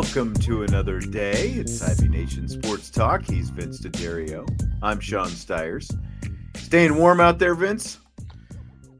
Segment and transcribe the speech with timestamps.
[0.00, 1.48] Welcome to another day.
[1.54, 3.24] It's IB Nation Sports Talk.
[3.24, 4.46] He's Vince D'Addario.
[4.80, 5.90] I'm Sean Stiers.
[6.54, 7.98] Staying warm out there, Vince?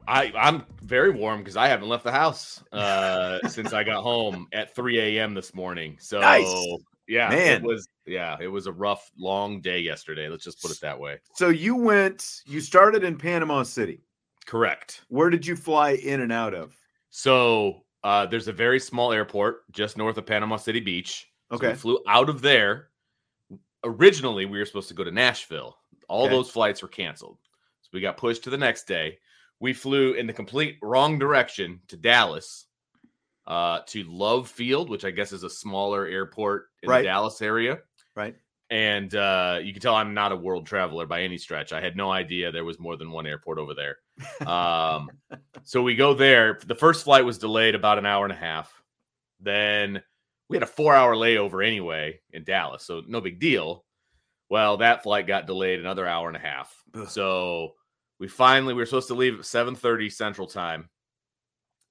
[0.09, 4.49] I, I'm very warm because I haven't left the house uh, since I got home
[4.53, 5.35] at 3 a.m.
[5.35, 5.97] this morning.
[6.01, 6.53] So, Nice.
[7.07, 7.53] yeah, Man.
[7.59, 10.29] it was yeah, it was a rough, long day yesterday.
[10.29, 11.21] Let's just put it that way.
[11.35, 14.03] So you went, you started in Panama City.
[14.47, 15.03] Correct.
[15.07, 16.77] Where did you fly in and out of?
[17.11, 21.31] So, uh, there's a very small airport just north of Panama City Beach.
[21.51, 21.69] So Okay.
[21.69, 22.89] we flew out of there.
[23.85, 25.79] Originally, we were supposed to go to Nashville.
[26.09, 26.35] All Okay.
[26.35, 27.39] those flights were canceled.
[27.83, 29.19] So we got pushed to the next day.
[29.61, 32.67] We flew in the complete wrong direction to Dallas,
[33.47, 36.98] uh, to Love Field, which I guess is a smaller airport in Right.
[36.98, 37.81] the Dallas area.
[38.14, 38.37] Right.
[38.70, 41.73] And uh, you can tell I'm not a world traveler by any stretch.
[41.73, 43.98] I had no idea there was more than one airport over there.
[44.46, 45.11] Um,
[45.62, 46.58] so we go there.
[46.67, 48.73] The first flight was delayed about an hour and a half.
[49.40, 50.02] Then
[50.48, 52.84] we had a four hour layover anyway in Dallas.
[52.84, 53.84] So no big deal.
[54.51, 56.74] Well, that flight got delayed another hour and a half.
[56.95, 57.08] Ugh.
[57.08, 57.74] So
[58.18, 60.89] we finally we were supposed to leave at 7:30 Central Time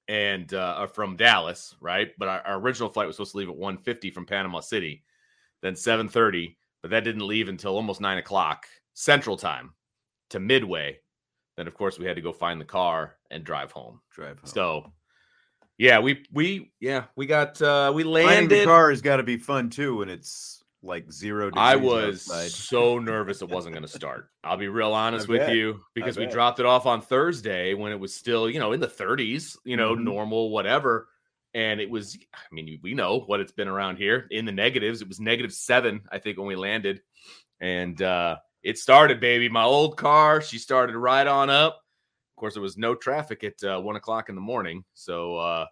[0.08, 2.10] and uh from Dallas, right?
[2.18, 5.04] But our, our original flight was supposed to leave at one fifty from Panama City,
[5.62, 9.74] then 7:30, but that didn't leave until almost nine o'clock Central Time
[10.30, 10.98] to Midway.
[11.58, 14.00] Then of course we had to go find the car and drive home.
[14.12, 14.46] Drive home.
[14.48, 14.92] So
[15.76, 18.14] yeah, we we yeah, we got uh we Finding
[18.48, 18.64] the landed.
[18.64, 22.50] car has got to be fun too when it's like zero degrees I was outside.
[22.52, 24.28] so nervous it wasn't going to start.
[24.44, 25.56] I'll be real honest I with bet.
[25.56, 28.78] you because we dropped it off on Thursday when it was still, you know, in
[28.78, 30.04] the 30s, you know, Mhm.
[30.04, 31.08] normal, whatever.
[31.54, 35.02] And it was, I mean, we know what it's been around here in the negatives.
[35.02, 37.02] It was negative seven, I think, when we landed.
[37.60, 39.48] And uh it started, baby.
[39.48, 41.82] My old car, she started right on up.
[42.36, 44.84] Of course, there was no traffic at uh, one o'clock in the morning.
[44.94, 45.66] So uh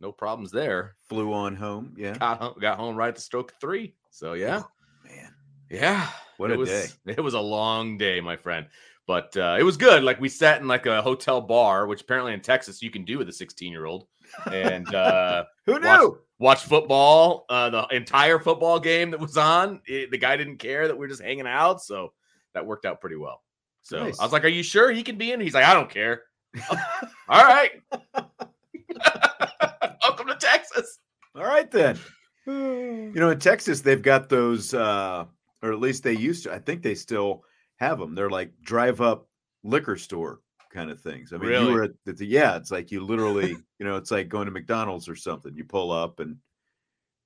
[0.00, 0.96] no problems there.
[1.08, 1.94] Flew on home.
[1.96, 2.18] Yeah.
[2.18, 3.94] Got home, got home right at the stroke of three.
[4.10, 4.62] So yeah.
[5.04, 5.32] Man.
[5.70, 6.08] Yeah.
[6.36, 6.86] What it a was, day.
[7.16, 8.66] It was a long day, my friend.
[9.06, 10.02] But uh, it was good.
[10.02, 13.18] Like we sat in like a hotel bar, which apparently in Texas you can do
[13.18, 14.06] with a 16 year old,
[14.50, 16.18] and uh, Who knew?
[16.38, 17.44] watch football.
[17.50, 21.00] Uh, the entire football game that was on, it- the guy didn't care that we
[21.00, 22.12] were just hanging out, so
[22.54, 23.42] that worked out pretty well.
[23.82, 24.18] So Nice.
[24.18, 26.22] I was like, "Are you sure he can be in?" He's like, "I don't care."
[27.28, 27.70] All right.
[30.02, 30.98] Welcome to Texas.
[31.36, 31.98] All right then.
[32.46, 35.24] You know, in Texas, they've got those, uh,
[35.62, 36.52] or at least they used to.
[36.52, 37.42] I think they still
[37.76, 38.14] have them.
[38.14, 39.26] They're like drive up
[39.62, 41.32] liquor store kind of things.
[41.32, 41.68] I mean, Really?
[41.68, 44.50] you were at the, yeah, it's like you literally, you know, it's like going to
[44.50, 45.56] McDonald's or something.
[45.56, 46.36] You pull up and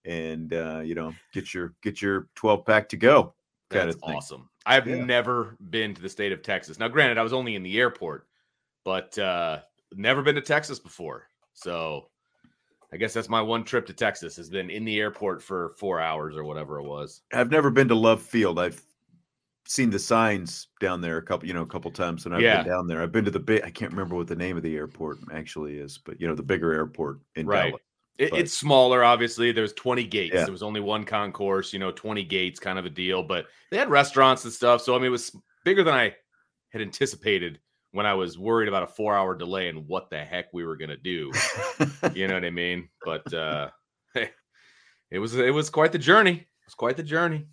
[0.05, 3.34] and uh, you know get your get your twelve pack to go
[3.71, 4.03] That's of
[4.69, 4.83] awesome.
[4.93, 5.05] I've Yeah.
[5.05, 6.79] never been to the state of Texas.
[6.79, 8.26] Now, granted, I was only in the airport,
[8.85, 9.61] but uh,
[9.94, 11.29] never been to Texas before.
[11.55, 12.11] So
[12.93, 16.00] I guess that's my one trip to Texas has been in the airport for four
[16.00, 17.23] hours or whatever it was.
[17.32, 18.59] I've never been to Love Field.
[18.59, 18.81] I've
[19.67, 22.62] seen the signs down there a couple, you know, a couple times and I've Yeah.
[22.62, 23.03] been down there.
[23.03, 23.62] I've been to the big.
[23.65, 26.43] I can't remember what the name of the airport actually is, but you know, the
[26.43, 27.67] bigger airport in Right.
[27.69, 27.82] Dallas.
[28.19, 29.53] It, it's smaller, obviously.
[29.53, 30.35] There's 20 gates.
[30.35, 30.43] Yeah.
[30.43, 33.76] There was only one concourse, you know, 20 gates kind of a deal, but they
[33.76, 34.82] had restaurants and stuff.
[34.82, 35.35] So, I mean, it was
[35.65, 36.15] bigger than I
[36.70, 37.61] had anticipated
[37.93, 40.76] when I was worried about a four hour delay and what the heck we were
[40.76, 41.32] going to do.
[42.15, 42.88] you know what I mean?
[43.05, 43.70] But uh
[45.11, 46.32] it was it was quite the journey.
[46.32, 47.47] It was quite the journey.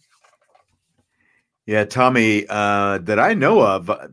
[1.65, 4.07] Yeah, Tommy, uh, that I know of, uh,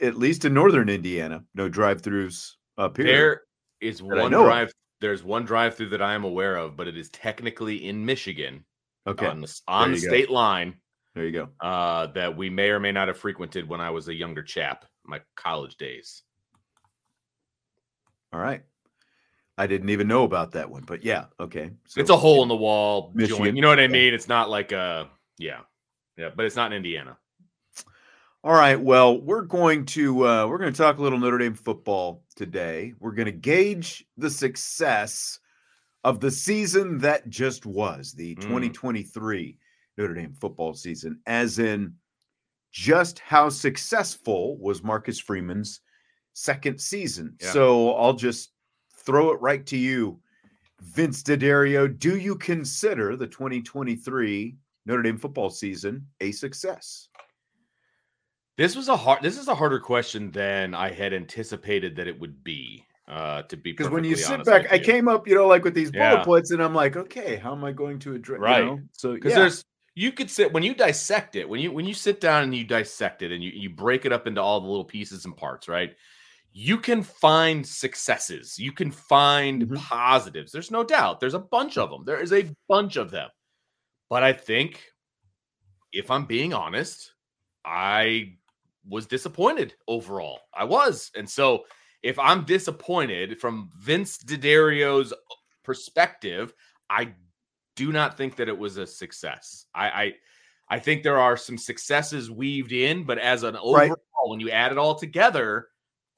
[0.00, 3.06] at least in northern Indiana, no drive-throughs up here.
[3.06, 3.42] There
[3.80, 4.72] is one drive.
[5.00, 8.64] There's one drive-through that I am aware of, but it is technically in Michigan
[9.06, 10.08] okay, on the on the go.
[10.08, 10.76] state line
[11.14, 11.48] there you go.
[11.60, 14.84] uh, that we may or may not have frequented when I was a younger chap,
[15.04, 16.22] my college days.
[18.32, 18.62] All right.
[19.58, 21.70] I didn't even know about that one, but yeah, okay.
[21.86, 23.56] So it's a hole in the wall Michigan, joint.
[23.56, 24.14] You know what I mean?
[24.14, 25.60] It's not like a yeah,
[26.16, 27.18] yeah, but it's not in Indiana.
[28.42, 28.80] All right.
[28.80, 32.94] Well, we're going to uh, we're going to talk a little Notre Dame football today.
[32.98, 35.40] We're going to gauge the success
[36.04, 38.42] of the season that just was the Mm.
[38.42, 39.58] 2023
[39.98, 41.92] Notre Dame football season, as in
[42.72, 45.80] just how successful was Marcus Freeman's
[46.32, 47.36] second season.
[47.42, 47.50] Yeah.
[47.50, 48.52] So I'll just
[48.96, 50.18] throw it right to you,
[50.80, 51.86] Vince D'Addario.
[51.98, 57.08] Do you consider the 2023 Notre Dame football season a success?
[58.60, 59.22] This was a hard.
[59.22, 62.84] This is a harder question than I had anticipated that it would be.
[63.08, 65.64] Uh, to be Because when you sit back, with I came up, you know, like
[65.64, 66.24] with these bullet Yeah.
[66.24, 68.36] points, and I'm like, okay, how am I going to address?
[68.36, 68.64] you Right.
[68.66, 68.80] know?
[68.92, 69.38] So because yeah.
[69.38, 69.64] there's
[69.94, 72.64] you could sit when you dissect it when you when you sit down and you
[72.64, 75.66] dissect it and you, you break it up into all the little pieces and parts
[75.68, 75.96] right
[76.52, 79.76] you can find successes you can find Mhm.
[79.76, 83.28] positives there's no doubt there's a bunch of them there is a bunch of them
[84.08, 84.84] but i think
[85.92, 87.12] if i'm being honest
[87.64, 88.36] i
[88.88, 91.64] was disappointed overall i was and so
[92.02, 95.16] if i'm disappointed from vince D'Addario's uh,
[95.64, 96.52] perspective
[96.88, 97.12] i
[97.76, 99.64] do not think that it was a success.
[99.74, 100.12] I I,
[100.68, 103.92] I think there are some successes weaved in, but as an overall, Right.
[104.26, 105.68] when you add it all together,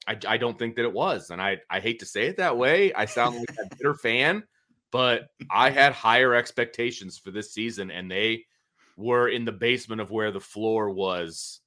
[0.05, 1.29] I, I don't think that it was.
[1.29, 2.93] And I I hate to say it that way.
[2.93, 4.43] I sound like a bitter fan,
[4.91, 8.43] but I had higher expectations for this season, and they
[8.97, 11.61] were in the basement of where the floor was.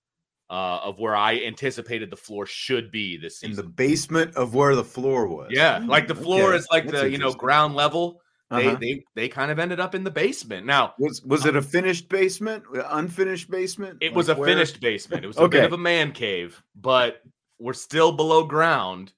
[0.48, 4.76] Uh, of where I anticipated the floor should be this in the basement of where
[4.76, 5.48] the floor was.
[5.50, 6.56] yeah, like the Mm, floor okay.
[6.58, 8.20] is like That's the you know ground level.
[8.52, 8.76] They Uh-huh.
[8.80, 10.64] they they kind of ended up in the basement.
[10.64, 12.62] Now Was was it a finished basement?
[12.90, 13.98] Unfinished basement?
[14.00, 15.24] It was a where- finished basement.
[15.24, 17.22] It was a bit of a man cave, but
[17.58, 19.14] we're still below ground,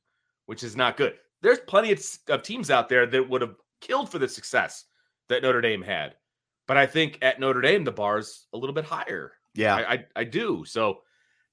[0.47, 1.13] which is not good.
[1.43, 4.87] There's plenty of, of teams out there that would have killed for the success
[5.29, 6.15] that Notre Dame had.
[6.67, 9.33] But I think at Notre Dame, the bar's a little bit higher.
[9.55, 9.75] Yeah.
[9.77, 10.65] I, I, I do.
[10.67, 11.03] So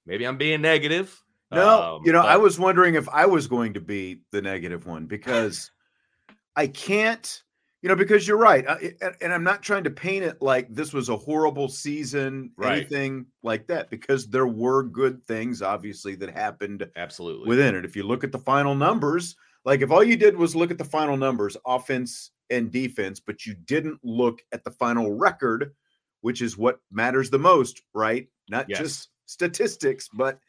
[0.05, 1.21] maybe I'm being negative.
[1.51, 4.85] No, um, you know, I was wondering if I was going to be the negative
[4.85, 5.71] one because
[6.55, 7.43] I can't,
[7.81, 8.67] you know, because you're right.
[8.67, 12.51] I, and, and I'm not trying to paint it like this was a horrible season,
[12.57, 12.77] Right.
[12.77, 17.47] anything like that, because there were good things, obviously, that happened absolutely.
[17.47, 17.85] within it.
[17.85, 19.35] If you look at the final numbers,
[19.65, 23.45] like if all you did was look at the final numbers, offense and defense, but
[23.45, 25.73] you didn't look at the final record,
[26.21, 28.27] which is what matters the most, right?
[28.49, 28.79] Not Yes.
[28.79, 30.39] just statistics, but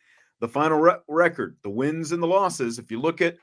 [0.40, 2.78] the final re- record, the wins and the losses.
[2.78, 3.36] If you look at,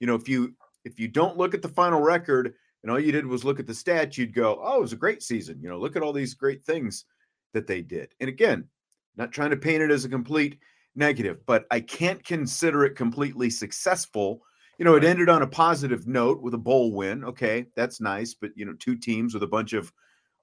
[0.00, 0.54] you know, if you
[0.84, 3.66] if you don't look at the final record and all you did was look at
[3.66, 6.12] the stats, you'd go, "Oh, it was a great season." You know, look at all
[6.12, 7.04] these great things
[7.52, 8.14] that they did.
[8.20, 8.68] And again,
[9.16, 10.58] not trying to paint it as a complete
[10.94, 14.42] negative, but I can't consider it completely successful.
[14.78, 17.24] You know, it ended on a positive note with a bowl win.
[17.24, 19.92] Okay, that's nice, but you know, two teams with a bunch of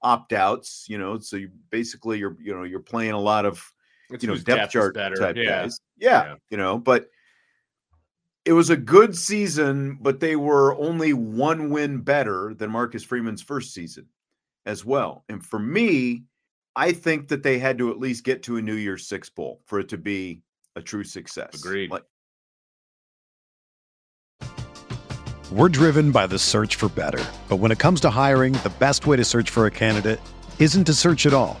[0.02, 3.72] opt-outs, you know, so you basically you're you know, you're playing a lot of
[4.10, 5.16] It's you know, whose depth chart better.
[5.16, 5.62] type yeah.
[5.62, 5.80] guys.
[5.98, 6.34] Yeah, Yeah.
[6.50, 7.08] you know, but
[8.44, 13.42] it was a good season, but they were only one win better than Marcus Freeman's
[13.42, 14.06] first season
[14.66, 15.24] as well.
[15.28, 16.24] And for me,
[16.76, 19.62] I think that they had to at least get to a New Year's Six bowl
[19.64, 20.42] for it to be
[20.76, 21.54] a true success.
[21.54, 21.90] Agreed.
[21.90, 22.04] Like,
[25.52, 27.24] We're driven by the search for better.
[27.48, 30.20] But when it comes to hiring, the best way to search for a candidate
[30.58, 31.60] isn't to search at all.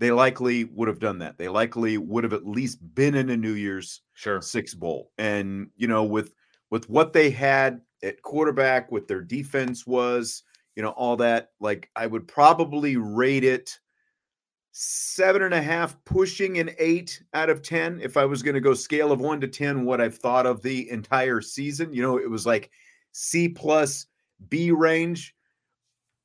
[0.00, 1.38] they likely would have done that.
[1.38, 4.40] They likely would have at least been in a New Year's Sure.
[4.40, 5.10] Six Bowl.
[5.18, 6.34] And you know, with
[6.70, 10.42] with what they had at quarterback, what their defense was,
[10.76, 13.78] you know, all that, like I would probably rate it
[14.72, 18.00] seven and a half, pushing an eight out of ten.
[18.02, 20.62] If I was going to go scale of one to ten, what I've thought of
[20.62, 22.70] the entire season, you know, it was like
[23.12, 24.06] C plus
[24.48, 25.33] B range.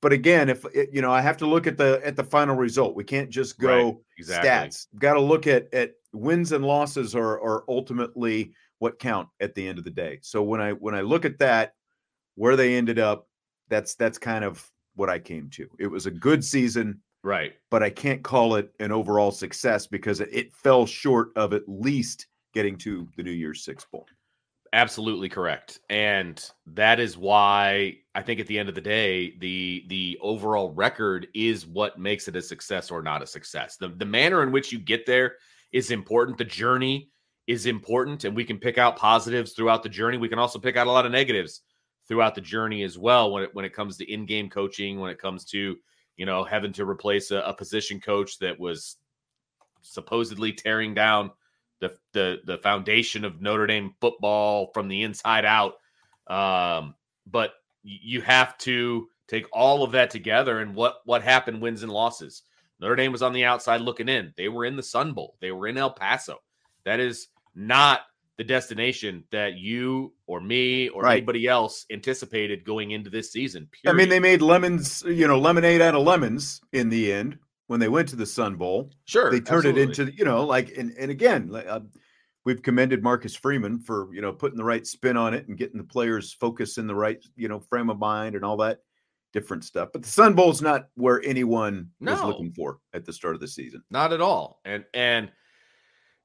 [0.02, 2.56] But again, if it, you know, I have to look at the at the final
[2.56, 2.96] result.
[2.96, 4.50] We can't just go Right, exactly.
[4.50, 4.88] stats.
[5.00, 9.68] Got to look at at wins and losses are are ultimately what count at the
[9.68, 10.20] end of the day.
[10.22, 11.74] So when I when I look at that,
[12.36, 13.28] where they ended up,
[13.68, 14.66] that's that's kind of
[14.96, 15.68] what I came to.
[15.80, 17.54] It was a good season, Right.
[17.70, 21.64] but I can't call it an overall success because it, it fell short of at
[21.68, 24.06] least getting to the New Year's Six Bowl.
[24.72, 25.80] Absolutely correct.
[25.90, 30.72] And that is why I think at the end of the day, the the overall
[30.74, 33.78] record is what makes it a success or not a success.
[33.78, 35.38] The the manner in which you get there
[35.72, 36.38] is important.
[36.38, 37.10] The journey
[37.48, 40.18] is important, and we can pick out positives throughout the journey.
[40.18, 41.62] We can also pick out a lot of negatives
[42.08, 45.18] throughout the journey as well when it when it comes to in-game coaching, when it
[45.20, 45.78] comes to,
[46.16, 48.98] you know, having to replace a, a position coach that was
[49.82, 51.32] supposedly tearing down
[51.80, 55.76] the the the foundation of Notre Dame football from the inside out.
[56.28, 56.96] Um,
[57.26, 61.92] but you have to take all of that together and what what happened wins and
[61.92, 62.44] losses.
[62.80, 64.34] Notre Dame was on the outside looking in.
[64.38, 65.36] They were in the Sun Bowl.
[65.42, 66.38] They were in El Paso.
[66.86, 68.02] That is not
[68.38, 71.18] the destination that you or me or Right.
[71.18, 73.68] anybody else anticipated going into this season.
[73.86, 77.38] I mean, they made lemons, you know, lemonade out of lemons in the end
[77.70, 78.92] when they went to the Sun Bowl.
[79.06, 79.82] sure they turned absolutely.
[79.84, 81.80] it into you know like and, and again uh,
[82.44, 85.78] we've commended marcus freeman for you know putting the right spin on it and getting
[85.78, 88.80] the players focused in the right you know frame of mind and all that
[89.32, 93.36] different stuff but the sun bowl's not where anyone was looking for at the start
[93.36, 94.60] of the season Not at all.
[94.66, 95.32] And and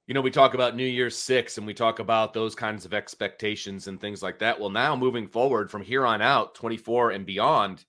[0.07, 2.93] you know, we talk about New Year's Six and we talk about those kinds of
[2.93, 4.61] expectations and things like that.
[4.61, 7.87] Well, now moving forward from here on out, 24 and beyond,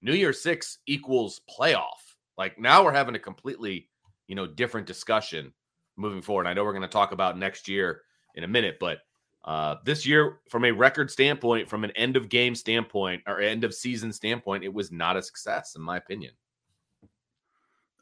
[0.00, 2.07] New Year's Six equals playoff.
[2.38, 3.90] Like now we're having a completely,
[4.28, 5.52] you know, different discussion
[5.96, 6.46] moving forward.
[6.46, 8.02] I know we're going to talk about next year
[8.36, 8.98] in a minute, but
[9.44, 13.64] uh, this year, from a record standpoint, from an end of game standpoint or end
[13.64, 16.32] of season standpoint, it was not a success, in my opinion.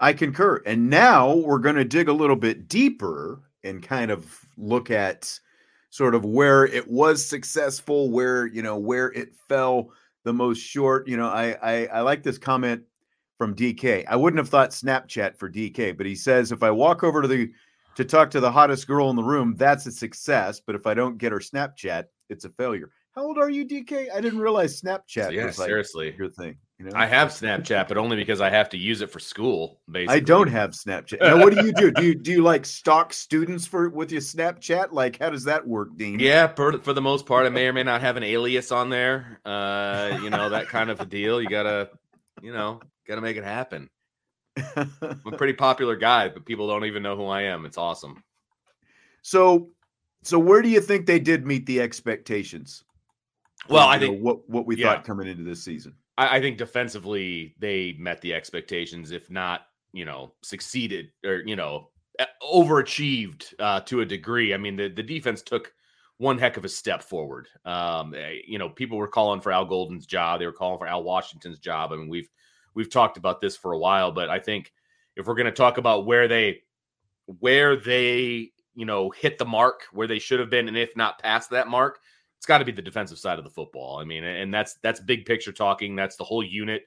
[0.01, 4.45] i concur and now we're going to dig a little bit deeper and kind of
[4.59, 5.39] look at
[5.91, 9.91] sort of where it was successful where you know where it fell
[10.25, 12.83] the most short you know i i, I like this comment
[13.39, 14.05] from DK.
[14.09, 17.29] I wouldn't have thought Snapchat for DK, but he says if I walk over to
[17.29, 17.51] the
[17.97, 20.61] to talk to the hottest girl in the room, that's a success.
[20.61, 22.91] But if I don't get her Snapchat, it's a failure.
[23.15, 24.09] How old are you, DK?
[24.15, 26.15] I didn't realize Snapchat yeah, was like seriously.
[26.19, 26.59] your thing.
[26.79, 29.81] You know, I have Snapchat, but only because I have to use it for school.
[29.91, 31.23] Basically, I don't have Snapchat.
[31.23, 31.91] Now, what do you do?
[31.91, 34.93] Do you do you like stalk students for with your Snapchat?
[34.93, 36.19] Like, how does that work, Dean?
[36.19, 38.91] Yeah, for, for the most part, I may or may not have an alias on
[38.91, 39.41] there.
[39.47, 41.41] Uh, you know that kind of a deal.
[41.41, 41.89] You gotta,
[42.43, 43.89] you know, gotta make it happen.
[44.77, 44.91] I'm
[45.27, 47.67] a pretty popular guy, but people don't even know who I am.
[47.67, 48.23] It's awesome.
[49.23, 49.71] so,
[50.23, 52.85] so where do you think they did meet the expectations?
[53.69, 54.95] Well, I know, think what what we yeah.
[54.95, 55.95] thought coming into this season.
[56.19, 61.57] I, I think defensively they met the expectations, if not, you know, succeeded or you
[61.57, 61.91] know,
[62.43, 64.55] overachieved uh, to a degree.
[64.55, 65.73] I mean, the the defense took
[66.19, 67.49] one heck of a step forward.
[67.65, 70.41] Um, eh, you know, people were calling for Al Golden's job.
[70.41, 71.93] They were calling for Al Washington's job.
[71.93, 72.29] I mean, we've
[72.77, 74.73] we've talked about this for a while, but I think
[75.17, 76.61] if we're going to talk about where they
[77.41, 81.19] where they you know hit the mark where they should have been, and if not
[81.19, 81.99] past that mark,
[82.37, 83.99] it's got to be the defensive side of the football.
[83.99, 85.97] I mean, and that's that's big picture talking.
[85.97, 86.83] That's the whole unit.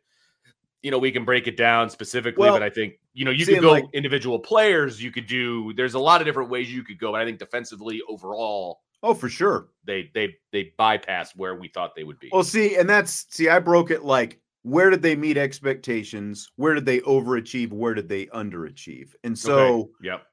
[0.81, 3.45] You know, we can break it down specifically, Well, but I think you know you
[3.45, 5.03] could go like- individual players.
[5.03, 5.73] You could do.
[5.73, 9.13] There's a lot of different ways you could go, but I think defensively overall, Oh,
[9.13, 9.67] for sure.
[9.83, 12.29] they they they bypassed where we thought they would be.
[12.31, 16.49] Well, see, and that's see, I broke it like where did they meet expectations?
[16.55, 17.71] Where did they overachieve?
[17.71, 19.13] Where did they underachieve?
[19.23, 19.91] And so, Okay.
[20.03, 20.23] yep,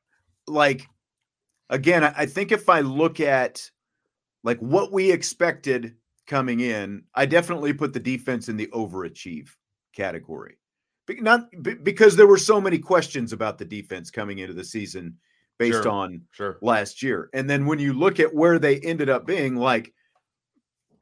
[0.46, 0.86] like,
[1.70, 3.70] again, I think if I look at
[4.44, 9.48] like what we expected coming in, I definitely put the defense in the overachieve
[9.94, 10.58] category.
[11.06, 14.64] Be- Not be- because there were so many questions about the defense coming into the
[14.64, 15.16] season
[15.58, 15.88] based Sure.
[15.88, 16.58] on sure.
[16.62, 17.30] last year.
[17.32, 19.94] And then when you look at where they ended up being, like,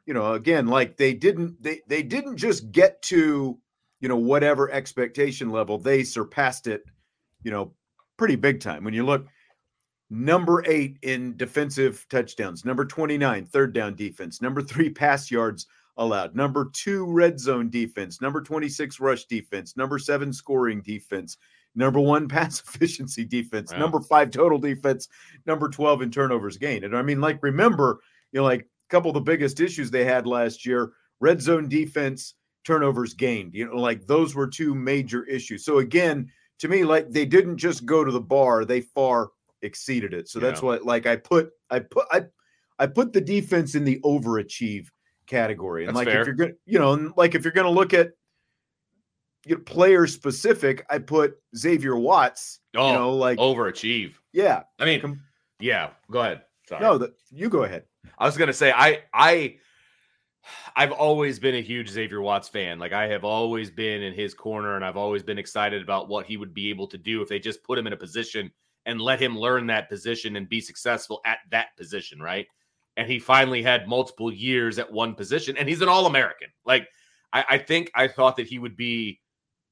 [0.06, 3.58] you know, again, like they didn't they they didn't just get to,
[4.00, 6.82] you know, whatever expectation level, they surpassed it,
[7.42, 7.72] you know,
[8.16, 8.84] pretty big time.
[8.84, 9.26] When you look
[10.10, 16.34] number eight in defensive touchdowns, number 29, third down defense, number three pass yards allowed,
[16.36, 21.36] number two red zone defense, number 26 rush defense, number seven scoring defense,
[21.74, 23.78] number one pass efficiency defense, Wow.
[23.78, 25.08] number five total defense,
[25.46, 26.84] number 12 in turnovers gained.
[26.84, 28.00] And I mean, like, remember,
[28.32, 32.34] you know, like couple of the biggest issues they had last year red zone defense,
[32.64, 35.64] turnovers gained, you know, like those were two major issues.
[35.64, 39.30] So again, to me, like they didn't just go to the bar, they far
[39.62, 40.28] exceeded it.
[40.28, 42.22] So that's what like I put I put I
[42.78, 44.86] I put the defense in the overachieve
[45.26, 45.84] category.
[45.86, 46.20] And That's like fair.
[46.20, 48.10] if you're gonna, you know, and like if you're gonna look at
[49.46, 54.14] you know, player specific, I put Xavier Watts, Oh, you know, like overachieve.
[54.32, 54.62] yeah.
[54.78, 55.20] I mean, Com-
[55.60, 55.90] yeah.
[56.10, 56.42] Go ahead.
[56.68, 56.82] Sorry.
[56.82, 57.84] No, that you go ahead.
[58.18, 59.56] I was gonna say I I
[60.76, 62.78] I've always been a huge Xavier Watts fan.
[62.78, 66.26] Like I have always been in his corner, and I've always been excited about what
[66.26, 68.50] he would be able to do if they just put him in a position
[68.86, 72.46] and let him learn that position and be successful at that position, right?
[72.96, 76.48] And he finally had multiple years at one position, and he's an All American.
[76.64, 76.88] Like
[77.32, 79.20] I, I think I thought that he would be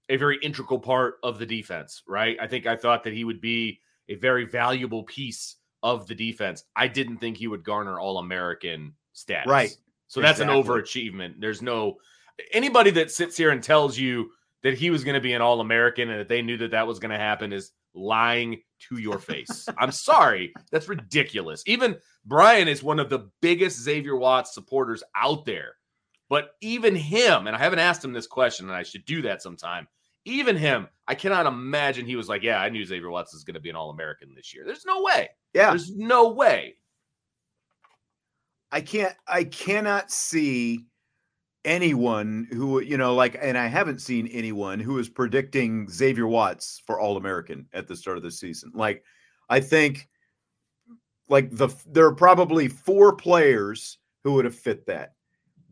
[0.08, 2.36] a very integral part of the defense, right?
[2.40, 6.64] I think I thought that he would be a very valuable piece of the defense.
[6.76, 9.50] I didn't think he would garner all American status.
[9.50, 9.76] Right.
[10.08, 11.40] So that's an overachievement.
[11.40, 11.96] There's no
[12.52, 14.30] anybody that sits here and tells you
[14.62, 16.86] that he was going to be an all American and that they knew that that
[16.86, 19.68] was going to happen is lying to your face.
[19.78, 20.52] I'm sorry.
[20.70, 21.62] That's ridiculous.
[21.66, 25.76] Even Brian is one of the biggest Xavier Watts supporters out there.
[26.28, 29.42] But even him, and I haven't asked him this question, and I should do that
[29.42, 29.86] sometime.
[30.24, 33.54] Even him, I cannot imagine he was like, Yeah, I knew Xavier Watts is going
[33.54, 34.64] to be an All American this year.
[34.64, 35.30] There's no way.
[35.52, 35.70] Yeah.
[35.70, 36.76] There's no way.
[38.70, 40.86] I can't I cannot see
[41.64, 46.82] anyone who you know like and I haven't seen anyone who is predicting Xavier Watts
[46.86, 48.72] for All American at the start of the season.
[48.74, 49.04] Like
[49.50, 50.08] I think
[51.28, 55.12] like the there are probably four players who would have fit that.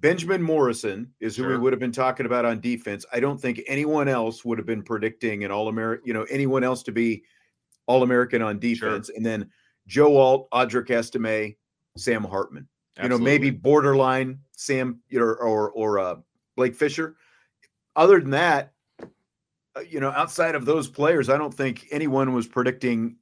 [0.00, 3.04] Benjamin Morrison is who we would have been talking about on defense.
[3.12, 6.64] I don't think anyone else would have been predicting an All American, you know, anyone
[6.64, 7.22] else to be
[7.86, 9.10] All American on defense.
[9.14, 9.50] And then
[9.86, 11.56] Joe Alt, Audric Estime,
[11.96, 12.66] Sam Hartman
[13.02, 16.16] you know, maybe borderline Sam you know, or or uh,
[16.56, 17.16] Blake Fisher.
[17.96, 22.46] Other than that, uh, you know, outside of those players, I don't think anyone was
[22.46, 23.16] predicting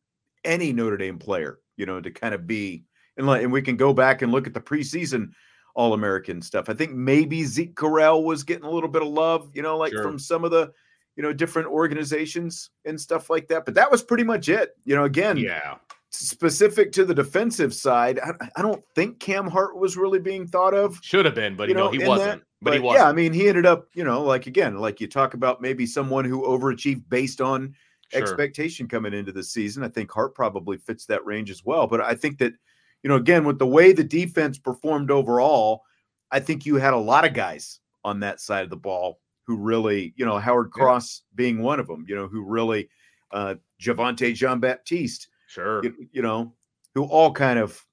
[0.44, 2.84] any Notre Dame player, you know, to kind of be
[3.16, 5.30] and like, and we can go back and look at the preseason
[5.74, 6.68] All American stuff.
[6.68, 9.92] I think maybe Zeke Correll was getting a little bit of love, you know, like
[9.92, 10.02] Sure.
[10.02, 10.72] from some of the
[11.16, 13.64] you know different organizations and stuff like that.
[13.64, 14.76] But that was pretty much it.
[14.84, 15.76] You know, again, Yeah.
[16.10, 20.74] specific to the defensive side, I, I don't think Cam Hart was really being thought
[20.74, 20.98] of.
[21.02, 22.40] Should have been, but You know, know, he wasn't.
[22.40, 23.02] that- but, he wasn't.
[23.04, 25.86] yeah, I mean, he ended up, you know, like again, like you talk about maybe
[25.86, 27.74] someone who overachieved based on
[28.10, 28.20] Sure.
[28.22, 29.82] expectation coming into the season.
[29.84, 31.86] I think Hart probably fits that range as well.
[31.86, 32.54] But I think that,
[33.02, 35.82] you know, again, with the way the defense performed overall,
[36.30, 39.56] I think you had a lot of guys on that side of the ball who
[39.56, 40.82] really, you know, Howard Yeah.
[40.82, 42.88] Cross being one of them, you know, who really,
[43.30, 45.82] uh, Javontae Jean Baptiste, Sure.
[45.84, 46.54] you, you know,
[46.94, 47.84] who all kind of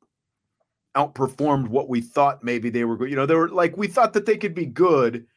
[0.95, 2.97] outperformed what we thought maybe they were.
[2.97, 5.27] go- You know, they were like we thought that they could be good,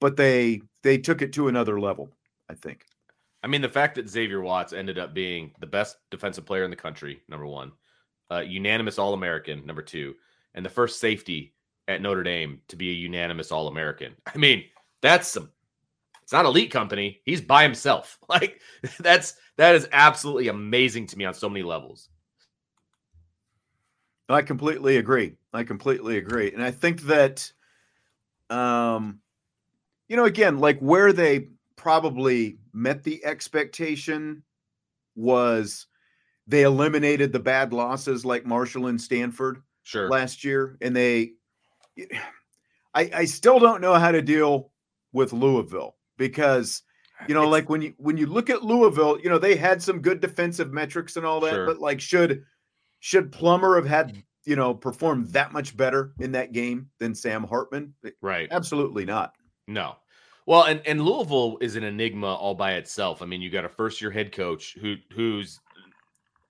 [0.00, 2.10] but they they took it to another level.
[2.48, 2.84] I think.
[3.42, 6.70] I mean, the fact that Xavier Watts ended up being the best defensive player in
[6.70, 7.70] the country, number one,
[8.30, 10.14] uh, unanimous All American, number two,
[10.54, 11.54] and the first safety
[11.86, 14.14] at Notre Dame to be a unanimous All American.
[14.26, 14.64] I mean,
[15.00, 15.50] that's some.
[16.22, 17.22] It's not elite company.
[17.24, 18.18] He's by himself.
[18.28, 18.60] Like
[19.00, 22.10] that's that is absolutely amazing to me on so many levels.
[24.28, 25.36] I completely agree.
[25.54, 26.52] I completely agree.
[26.52, 27.50] And I think that
[28.50, 29.20] um
[30.08, 34.42] you know again like where they probably met the expectation
[35.16, 35.86] was
[36.48, 40.08] they eliminated the bad losses like Marshall and Stanford Sure.
[40.10, 41.32] last year and they
[42.94, 44.70] I, I still don't know how to deal
[45.12, 46.82] with Louisville because
[47.26, 49.82] you know, It's- like when you when you look at Louisville, you know, they had
[49.82, 51.66] some good defensive metrics and all that, Sure.
[51.66, 52.44] but like should
[53.00, 57.42] should Plummer have had, you know, performed that much better in that game than Sam
[57.44, 57.94] Hartman?
[58.22, 58.48] right.
[58.50, 59.34] Absolutely not.
[59.66, 59.96] No.
[60.46, 63.20] Well, and, and Louisville is an enigma all by itself.
[63.20, 65.58] I mean, you got a first year head coach who who's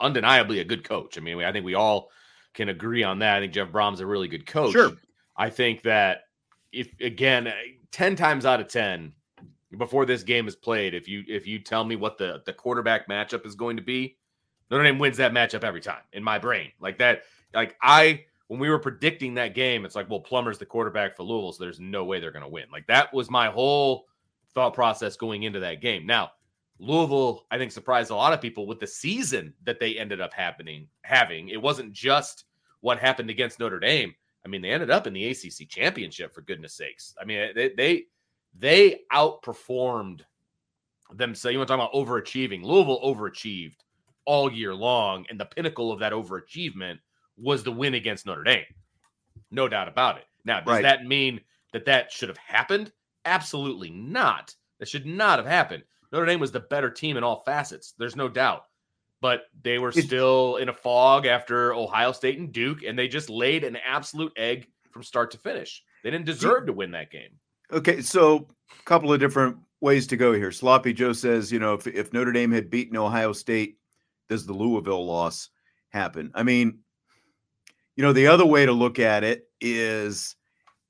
[0.01, 1.19] undeniably a good coach.
[1.19, 2.11] I mean, I think we all
[2.55, 3.37] can agree on that.
[3.37, 4.73] I think Jeff Brohm's a really good coach.
[4.73, 4.93] Sure.
[5.37, 6.23] I think that
[6.73, 7.53] if again, uh,
[7.93, 9.13] 10 times out of 10
[9.77, 13.09] before this game is played, if you if you tell me what the the quarterback
[13.09, 14.17] matchup is going to be,
[14.71, 16.73] Notre Dame wins that matchup every time in my brain.
[16.81, 17.23] Like that
[17.55, 21.23] like I when we were predicting that game, it's like, well, Plummer's the quarterback for
[21.23, 22.65] Louisville, so there's no way they're going to win.
[22.73, 24.07] Like that was my whole
[24.55, 26.07] thought process going into that game.
[26.07, 26.33] Now,
[26.79, 30.33] Louisville, I think, surprised a lot of people with the season that they ended up
[30.33, 31.49] happening having.
[31.49, 32.45] It wasn't just
[32.81, 34.15] what happened against Notre Dame.
[34.45, 37.15] I mean, they ended up in the ACC championship for goodness sakes.
[37.21, 38.05] I mean, they they
[38.57, 40.21] they outperformed
[41.15, 41.35] them.
[41.35, 42.63] So you want to talk about overachieving?
[42.63, 43.77] Louisville overachieved
[44.25, 46.99] all year long, and the pinnacle of that overachievement
[47.37, 48.65] was the win against Notre Dame.
[49.51, 50.25] No doubt about it.
[50.45, 50.83] Now, does Right.
[50.83, 51.41] that mean
[51.73, 52.93] that that should have happened?
[53.25, 54.55] Absolutely not.
[54.79, 55.83] That should not have happened.
[56.13, 57.95] Notre Dame was the better team in all facets.
[57.99, 58.65] There's no doubt.
[59.21, 63.29] But they were still in a fog after Ohio State and Duke, and they just
[63.29, 65.83] laid an absolute egg from start to finish.
[66.05, 67.31] They didn't deserve to win that game.
[67.73, 70.53] Okay, so a couple of different ways to go here.
[70.53, 73.79] Sloppy Joe says, you know, if, if Notre Dame had beaten Ohio State,
[74.29, 75.51] does the Louisville loss
[75.91, 76.31] happen?
[76.35, 76.79] I mean,
[77.97, 80.37] you know, the other way to look at it is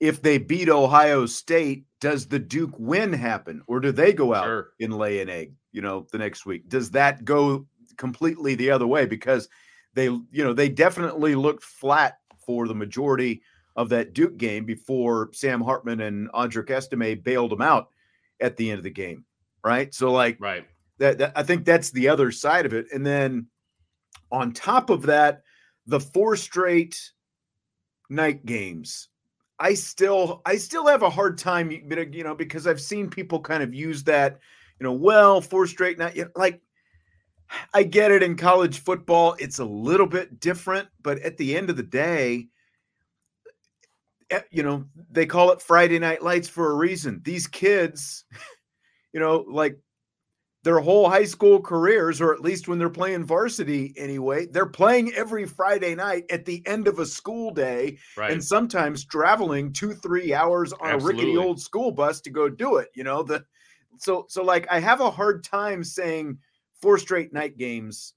[0.00, 4.44] if they beat Ohio State, does the Duke win happen or do they go out
[4.44, 4.68] Sure.
[4.80, 6.68] and lay an egg, you know, the next week?
[6.68, 9.06] Does that go completely the other way?
[9.06, 9.48] Because
[9.94, 13.42] they, you know, they definitely looked flat for the majority
[13.74, 17.88] of that Duke game before Sam Hartman and Audric Estime bailed them out
[18.40, 19.24] at the end of the game.
[19.64, 19.92] Right.
[19.92, 20.64] So, like, Right.
[20.98, 22.86] that, that I think that's the other side of it.
[22.92, 23.48] And then
[24.30, 25.42] on top of that,
[25.86, 27.12] the four straight
[28.08, 29.08] night games.
[29.60, 33.62] I still I still have a hard time, you know, because I've seen people kind
[33.62, 34.38] of use that,
[34.78, 36.16] you know, well, four straight night.
[36.16, 36.60] you know, Like,
[37.74, 41.70] I get it in college football, it's a little bit different, but at the end
[41.70, 42.48] of the day,
[44.30, 47.20] eh, you know, they call it Friday Night Lights for a reason.
[47.24, 48.24] These kids,
[49.12, 49.78] you know, like
[50.68, 55.10] their whole high school careers, or at least when they're playing varsity anyway, they're playing
[55.14, 58.32] every Friday night at the end of a school day Right.
[58.32, 62.76] and sometimes traveling two, three hours on a rickety old school bus to go do
[62.76, 62.88] it.
[62.94, 63.46] You know, the
[63.96, 66.36] so so like I have a hard time saying
[66.82, 68.12] four straight night games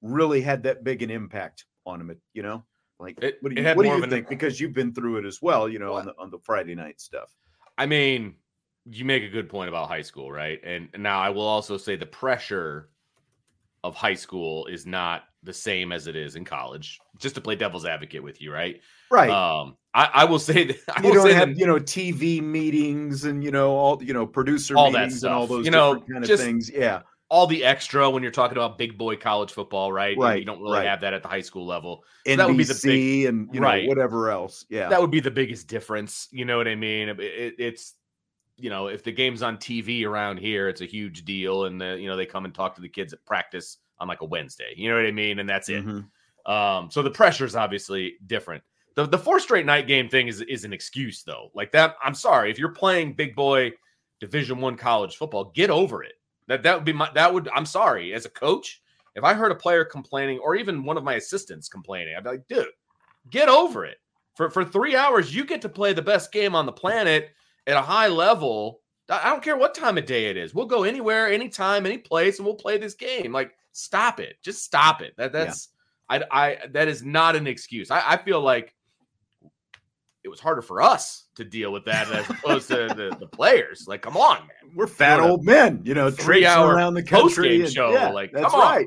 [0.00, 2.20] really had that big an impact on them.
[2.32, 2.64] You know,
[2.98, 4.28] like It- what do you, what do you think?
[4.28, 5.68] Because you've been through it as well.
[5.68, 7.32] You know, on the on the Friday night stuff.
[7.78, 8.34] I mean,
[8.90, 10.60] you make a good point about high school, right?
[10.64, 12.88] And now I will also say the pressure
[13.84, 16.98] of high school is not the same as it is in college.
[17.18, 18.80] Just to play devil's advocate with you, right?
[19.10, 19.30] Right.
[19.30, 22.40] Um, I, I will say that I you don't say have that you know TV
[22.42, 25.70] meetings and you know all you know producer All that meetings and all those You
[25.70, 26.70] know, kind of things.
[26.72, 27.02] Yeah.
[27.28, 30.12] all the extra when you're talking about big boy college football, right?
[30.12, 30.86] And Right, You don't really right.
[30.86, 32.04] have that at the high school level.
[32.26, 33.88] NBC that would be the big- and you know Right.
[33.88, 34.64] whatever else.
[34.70, 34.88] Yeah.
[34.88, 36.28] That would be the biggest difference.
[36.30, 37.08] You know what I mean?
[37.08, 37.94] It- it- it's
[38.62, 41.98] you know, if the game's on TV around here, it's a huge deal, and the,
[42.00, 44.72] you know they come and talk to the kids at practice on like a Wednesday.
[44.76, 45.40] You know what I mean?
[45.40, 45.84] And that's it.
[45.84, 46.06] Mhm.
[46.46, 48.62] Um, so the pressure is obviously different.
[48.94, 51.50] The the four straight night game thing is is an excuse though.
[51.54, 53.72] Like that, I'm sorry if you're playing big boy
[54.20, 56.14] Division One college football, get over it.
[56.46, 57.48] That that would be my that would.
[57.48, 58.80] I'm sorry as a coach.
[59.16, 62.30] If I heard a player complaining, or even one of my assistants complaining, I'd be
[62.30, 62.68] like, dude,
[63.28, 63.98] get over it.
[64.36, 67.30] For for three hours, you get to play the best game on the planet
[67.66, 68.80] at a high level.
[69.10, 70.54] I I don't care what time of day it is.
[70.54, 73.32] We'll go anywhere, anytime, any place, and we'll play this game.
[73.32, 74.36] Like, stop it.
[74.42, 75.14] Just stop it.
[75.16, 75.44] That Yeah.
[75.44, 75.68] that's
[76.08, 77.90] I I that is not an excuse.
[77.90, 78.74] I, I feel like
[80.24, 83.86] it was harder for us to deal with that as opposed to the, the players.
[83.88, 84.72] Like, come on, man.
[84.76, 87.22] We're fat Doing a old men, you know, three traipsing hour around the country.
[87.48, 88.86] post-game and- show, yeah, like, that's come on.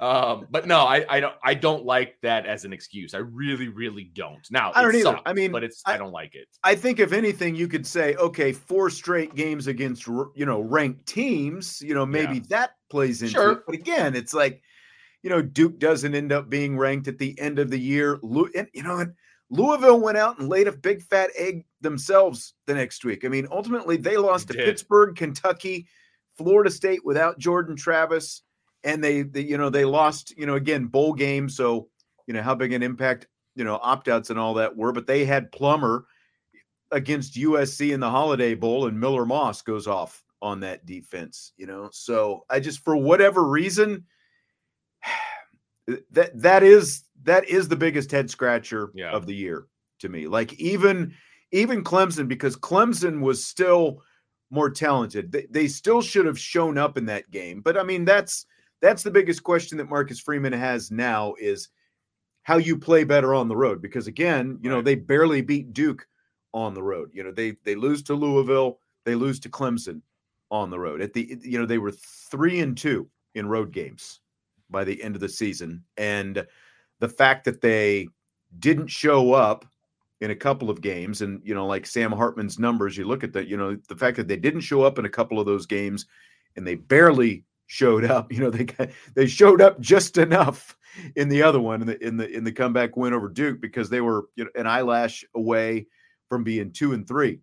[0.00, 3.14] Um, but no, I, I don't I don't like that as an excuse.
[3.14, 4.46] I really, really don't.
[4.50, 5.04] Now I don't either.
[5.04, 6.48] sucks, I mean, but it's I, I- don't like it.
[6.62, 11.06] I think if anything, you could say, okay, four straight games against you know ranked
[11.06, 11.80] teams.
[11.80, 13.52] You know, maybe that plays into Sure.
[13.52, 13.58] it.
[13.66, 14.62] But again, it's like,
[15.22, 18.20] you know, Duke doesn't end up being ranked at the end of the year.
[18.22, 19.14] And, you know, and
[19.50, 23.24] Louisville went out and laid a big fat egg themselves the next week.
[23.24, 24.64] I mean, ultimately, they lost to did.
[24.64, 25.86] Pittsburgh, Kentucky,
[26.36, 28.42] Florida State without Jordan Travis,
[28.84, 31.48] and they, they, you know, they lost, you know, again bowl game.
[31.48, 31.88] So,
[32.26, 34.92] you know, how big an impact, you know, opt outs and all that were.
[34.92, 36.06] But they had Plummer
[36.92, 41.52] against USC in the Holiday Bowl, and Miller Moss goes off on that defense.
[41.56, 44.04] You know, so I just for whatever reason
[46.12, 49.10] that that is that is the biggest head scratcher Yeah.
[49.10, 49.66] of the year
[50.00, 50.26] to me.
[50.26, 51.14] Like even
[51.52, 54.02] even Clemson, because Clemson was still
[54.50, 55.30] more talented.
[55.32, 57.60] They, they still should have shown up in that game.
[57.60, 58.46] But I mean, that's
[58.80, 61.68] that's the biggest question that Marcus Freeman has now is
[62.42, 63.80] how you play better on the road.
[63.80, 66.06] Because again, you know, they barely beat Duke
[66.52, 67.10] on the road.
[67.12, 70.00] You know, they they lose to Louisville, they lose to Clemson
[70.50, 71.00] on the road.
[71.00, 74.20] At the you know, they were three and two in road games
[74.70, 75.82] by the end of the season.
[75.96, 76.46] And
[77.00, 78.08] the fact that they
[78.58, 79.64] didn't show up
[80.20, 83.32] in a couple of games and you know like Sam Hartman's numbers you look at
[83.32, 85.66] that you know the fact that they didn't show up in a couple of those
[85.66, 86.06] games
[86.56, 90.76] and they barely showed up you know they got, they showed up just enough
[91.16, 93.90] in the other one in the in the in the comeback win over Duke because
[93.90, 95.86] they were you know an eyelash away
[96.28, 97.40] from being 2 and 3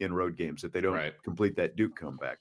[0.00, 1.14] in road games if they don't Right.
[1.22, 2.38] complete that Duke comeback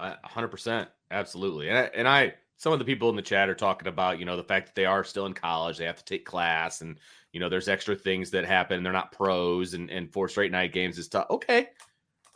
[0.00, 1.68] hundred percent, absolutely.
[1.68, 4.24] And I, and I, some of the people in the chat are talking about, you
[4.24, 6.98] know, the fact that they are still in college, they have to take class, and
[7.32, 8.82] you know, there's extra things that happen.
[8.82, 11.26] They're not pros, and and four straight night games is tough.
[11.30, 11.68] Okay,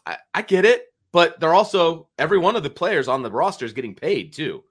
[0.07, 3.65] I, I get it, but they're also every one of the players on the roster
[3.65, 4.63] is getting paid too.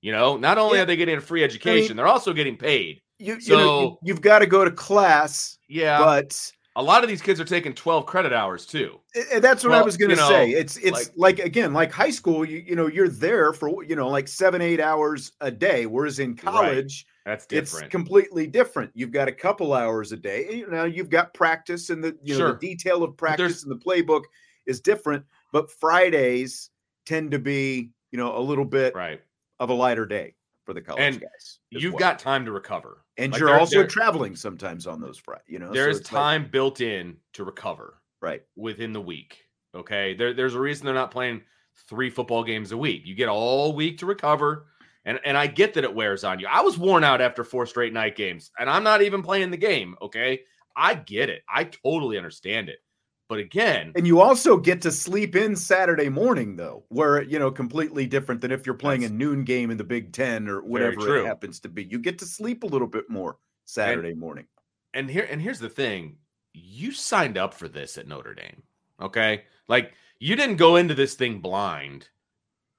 [0.00, 0.82] You know, not only Yeah.
[0.82, 3.00] are they getting a free education, they're also getting paid.
[3.18, 7.02] you, you know So- you, you've got to go to class Yeah, but a lot
[7.02, 9.00] of these kids are taking 12 credit hours too.
[9.32, 10.50] And that's what I was going you to know, say.
[10.52, 12.44] It's it's like- like, again, like high school.
[12.44, 16.20] You you know you're there for you know like seven eight hours a day, whereas
[16.20, 18.92] in college That's it's completely different.
[18.94, 20.48] You've got a couple hours a day.
[20.52, 22.52] You know you've got practice and the you know Sure.
[22.52, 24.22] the detail of practice and the playbook
[24.66, 25.24] is different.
[25.52, 26.70] But Fridays
[27.06, 29.20] tend to be you know a little bit right.
[29.60, 30.34] of a lighter day
[30.64, 31.58] for the college And guys.
[31.70, 31.98] You've well.
[32.00, 33.04] got time to recover.
[33.16, 35.44] and like, you're there- also there- traveling sometimes on those Fridays.
[35.48, 38.42] You know so There's like- time built in to recover right?
[38.56, 39.38] within the week.
[39.74, 40.14] Okay.
[40.14, 41.42] There, there's a reason they're not playing
[41.88, 43.02] three football games a week.
[43.04, 44.66] You get all week to recover.
[45.04, 46.46] And, and I get that it wears on you.
[46.50, 49.56] I was worn out after four straight night games, and I'm not even playing the
[49.56, 49.94] game.
[50.02, 50.40] Okay.
[50.76, 51.42] I get it.
[51.48, 52.80] I totally understand it.
[53.28, 57.50] But again, And you also get to sleep in Saturday morning, though, where you know
[57.50, 61.18] completely different than if you're playing a noon game in the Big Ten or whatever
[61.18, 61.84] it happens to be.
[61.84, 64.46] You get to sleep a little bit more Saturday morning.
[64.94, 66.16] and here and here's the thing.
[66.54, 68.62] You signed up for this at notre dame
[69.00, 69.44] okay?
[69.68, 72.08] Like you didn't go into this thing blind.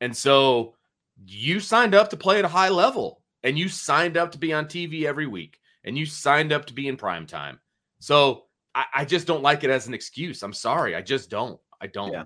[0.01, 0.75] And so
[1.25, 3.21] you signed up to play at a high level.
[3.43, 5.59] And you signed up to be on tv every week.
[5.85, 7.59] And you signed up to be in prime time
[7.99, 11.60] so i, I just don't like it as an excuse i'm sorry i just don't
[11.82, 12.23] i don't Yeah.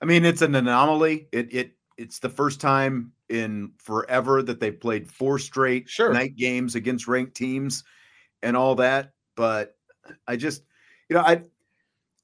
[0.00, 1.26] I mean, it's an anomaly.
[1.32, 6.12] It it it's the first time in forever that they've played four straight Sure.
[6.12, 7.82] night games against ranked teams
[8.44, 9.12] and all that.
[9.34, 9.76] But
[10.28, 10.62] I just,
[11.08, 11.42] you know, I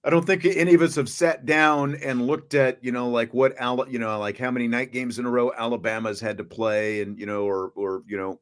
[0.04, 3.34] I don't think any of us have sat down and looked at, you know, like
[3.34, 6.44] what Al, you know, like how many night games in a row Alabama's had to
[6.44, 8.38] play, and you know, or or you know,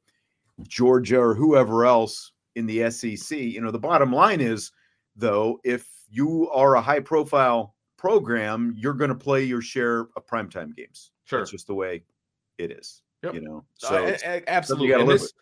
[0.68, 3.38] Georgia or whoever else in the SEC.
[3.38, 4.72] You know, the bottom line is,
[5.16, 10.26] though, if you are a high profile program, you're going to play your share of
[10.26, 11.10] primetime games.
[11.24, 11.40] Sure.
[11.40, 12.02] That's just the way
[12.58, 13.02] it is.
[13.22, 13.34] Yep.
[13.34, 14.92] You know, Uh, so a- absolutely.
[14.92, 15.32] And, this-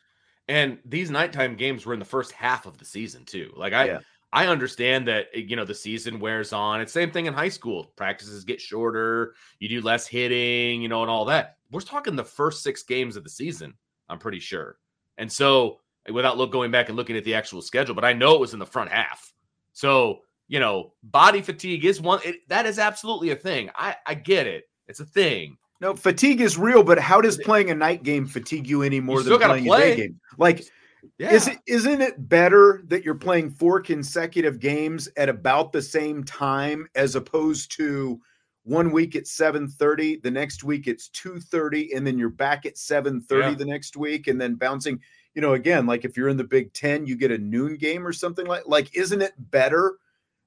[0.49, 3.53] and these nighttime games were in the first half of the season too.
[3.57, 3.99] Like I, Yeah.
[4.33, 6.81] I understand that eh, you know the season wears on.
[6.81, 7.93] It's same thing in high school.
[7.97, 9.35] Practices get shorter.
[9.59, 11.57] You do less hitting, you know, and all that.
[11.73, 13.75] We're talking the first six games of the season.
[14.09, 14.79] I'm pretty sure.
[15.19, 18.13] And so, eh, without look going back and looking at the actual schedule, but I
[18.13, 19.33] know it was in the front half.
[19.73, 22.19] So you know, body fatigue is one.
[22.25, 23.71] It, that is absolutely a thing.
[23.77, 24.65] I I get it.
[24.89, 25.57] It's a thing.
[25.81, 29.23] no fatigue is real, but how does playing a night game fatigue you any more
[29.23, 30.21] You than playing a day game?
[30.39, 30.65] Like,
[31.19, 31.33] Yeah.
[31.33, 36.25] is it isn't it better that you're playing four consecutive games at about the same
[36.25, 38.21] time as opposed to
[38.65, 43.53] one week at 7:30, the next week it's 2:30, and then you're back at 7:30
[43.53, 43.55] Yeah.
[43.55, 45.01] the next week, and then bouncing.
[45.35, 48.07] You know, again, like if you're in the Big Ten, you get a noon game
[48.07, 48.95] or something like like.
[48.97, 49.99] Isn't it better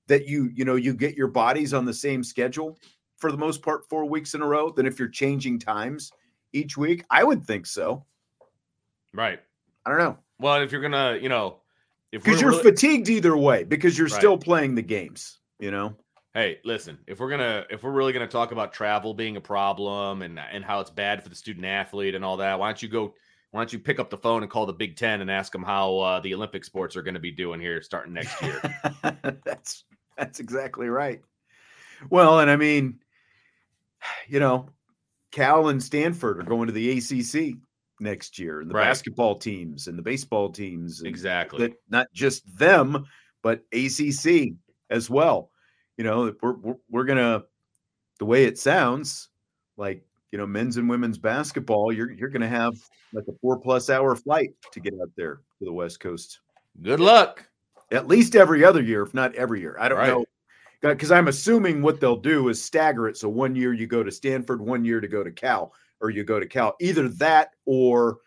[0.08, 2.78] that you you know you get your bodies on the same schedule
[3.18, 6.12] for the most part four weeks in a row than if you're changing times
[6.52, 7.06] each week?
[7.10, 8.06] I would think so.
[9.14, 9.40] right.
[9.86, 11.58] I don't know Well, if you're gonna, you know,
[12.14, 14.18] if because you're really- fatigued either way because you're Right.
[14.20, 15.40] still playing the games.
[15.60, 15.96] You know,
[16.34, 20.22] hey, listen, if we're gonna, if we're really gonna talk about travel being a problem
[20.22, 22.90] and and how it's bad for the student athlete and all that, why don't you
[22.90, 23.14] go?
[23.54, 25.62] Why don't you pick up the phone and call the Big Ten and ask them
[25.62, 28.60] how uh, the Olympic sports are going to be doing here starting next year?
[29.46, 29.84] that's
[30.18, 31.22] that's exactly right.
[32.10, 33.00] Well, and I mean,
[34.28, 34.70] you know,
[35.32, 37.60] Cal and Stanford are going to the ACC
[38.00, 38.86] next year, and the Right.
[38.86, 41.60] basketball teams and the baseball teams, exactly.
[41.60, 43.06] that not just them,
[43.44, 44.54] but ACC
[44.90, 45.52] as well.
[45.96, 47.44] you know, we're we're, we're gonna
[48.18, 49.30] the way it sounds
[49.78, 51.94] like you know men's and women's basketball.
[51.94, 52.74] You're you're gonna have
[53.14, 56.40] like a four plus hour flight to get out there to the West Coast.
[56.82, 57.48] Good luck.
[57.92, 59.78] At least every other year, if not every year.
[59.80, 60.08] I don't Right.
[60.08, 60.26] know
[60.84, 63.16] uh, because I'm assuming what they'll do is stagger it.
[63.16, 66.24] So one year you go to Stanford, one year to go to Cal, or you
[66.24, 66.76] go to Cal.
[66.82, 68.18] Either that or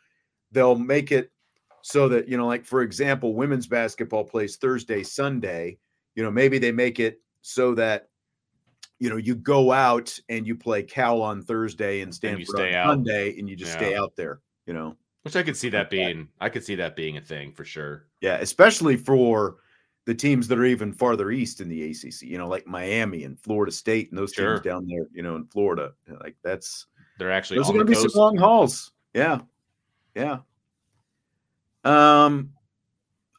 [0.52, 1.32] they'll make it
[1.82, 5.76] so that, you know, like for example, women's basketball plays Thursday, Sunday.
[6.14, 8.10] You know, maybe they make it so that,
[8.98, 12.74] you know, you go out and you play Cal on Thursday and Stanford stay on
[12.74, 12.92] out.
[12.92, 14.96] Sunday and you just stay out there, you know.
[15.22, 18.06] Which I could see that being I could see that being a thing for sure.
[18.20, 19.56] Yeah, especially for
[20.04, 23.38] the teams that are even farther east in the ACC, you know, like Miami and
[23.40, 24.54] Florida State and those Sure.
[24.54, 25.92] teams down there, you know, in Florida.
[26.20, 26.86] Like that's
[27.18, 28.92] They're actually those are going to be some long hauls.
[29.14, 29.40] Yeah,
[30.14, 30.38] yeah.
[31.84, 32.50] Um.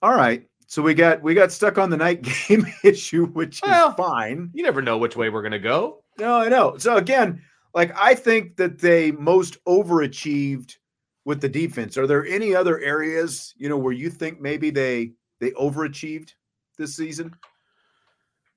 [0.01, 3.89] All right, so we got we got stuck on the night game issue, which Well,
[3.89, 4.49] is fine.
[4.53, 6.03] You never know which way we're gonna go.
[6.19, 6.77] No, I know.
[6.77, 7.41] So again,
[7.73, 10.75] like I think that they most overachieved
[11.23, 11.97] with the defense.
[11.97, 16.33] Are there any other areas, you know, where you think maybe they they overachieved
[16.77, 17.33] this season?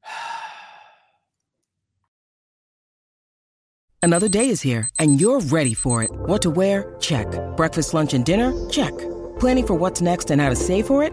[4.03, 6.11] Another day is here, and you're ready for it.
[6.11, 6.97] What to wear?
[7.01, 7.27] Check.
[7.57, 8.53] Breakfast, lunch, and dinner?
[8.71, 8.95] Check.
[9.39, 11.13] Planning for what's next and how to save for it?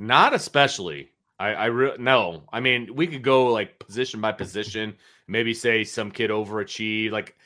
[0.00, 1.10] Not especially.
[1.38, 2.44] I, I re- no.
[2.50, 4.96] I mean, we could go like position by position.
[5.28, 7.10] Maybe say some kid overachieved.
[7.12, 7.36] Like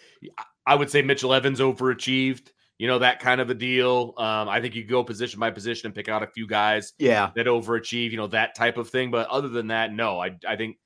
[0.64, 2.52] I- would say Mitchell Evans overachieved.
[2.78, 4.14] You know that kind of a deal.
[4.16, 7.30] Um, I think you go position by position and pick out a few guys Yeah.
[7.34, 8.12] that overachieve.
[8.12, 9.10] You know that type of thing.
[9.10, 10.20] But other than that, no.
[10.20, 10.76] I I think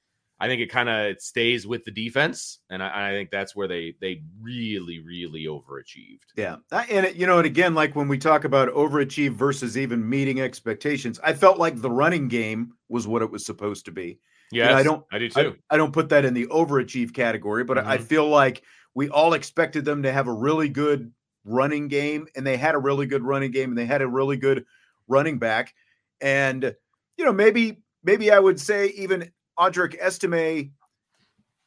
[0.41, 3.67] I think it kind of stays with the defense, and I, I think that's where
[3.69, 6.21] they they really really overachieved.
[6.37, 6.57] Yeah.
[6.71, 10.41] And it, you know, and again, like when we talk about overachieve versus even meeting
[10.41, 14.21] expectations, I felt like the running game was what it was supposed to be.
[14.53, 15.57] Yeah, I don't- I do too.
[15.69, 18.03] I don't put that in the overachieve category, but I Mhm.
[18.03, 18.63] feel like
[18.95, 21.13] we all expected them to have a really good
[21.45, 24.37] running game, and they had a really good running game, and they had a really
[24.37, 24.65] good
[25.09, 25.75] running back.
[26.21, 26.75] And
[27.17, 30.71] you know, maybe maybe I would say even Audric Estime,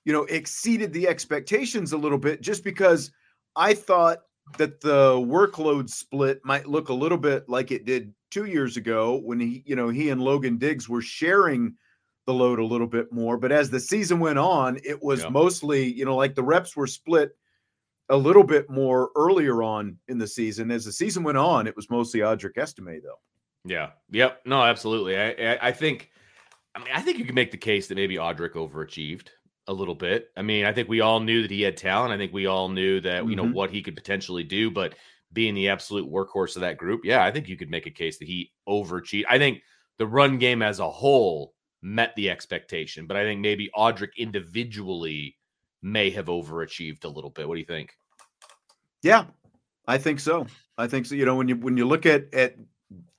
[0.06, 3.12] you know, exceeded the expectations a little bit just because
[3.56, 4.20] I thought
[4.58, 9.18] that the workload split might look a little bit like it did two years ago
[9.24, 11.76] when he, you know, he and Logan Diggs were sharing
[12.26, 13.38] the load a little bit more.
[13.38, 15.30] But as the season went on, it was Yeah.
[15.30, 17.36] mostly, you know, like the reps were split
[18.10, 20.70] a little bit more earlier on in the season.
[20.72, 23.20] As the season went on, it was mostly Audric Estime, though.
[23.64, 23.92] Yeah.
[24.12, 24.42] Yep.
[24.46, 25.18] No, absolutely.
[25.18, 26.11] I, I I think
[26.76, 29.28] I mean I think you can make the case that maybe Audric overachieved
[29.68, 30.30] a little bit.
[30.36, 32.12] I mean, I think we all knew that he had talent.
[32.12, 33.54] I think we all knew that you know Mhm.
[33.54, 34.96] what he could potentially do, but
[35.34, 38.18] being the absolute workhorse of that group, yeah, I think you could make a case
[38.18, 39.26] that he overachieved.
[39.30, 39.62] I think
[39.98, 45.38] the run game as a whole met the expectation, but I think maybe Audric individually
[45.82, 47.48] may have overachieved a little bit.
[47.48, 47.96] What do you think?
[49.04, 49.26] Yeah,
[49.88, 50.48] I think so.
[50.78, 51.16] I think so.
[51.16, 52.56] You know, when you when you look at at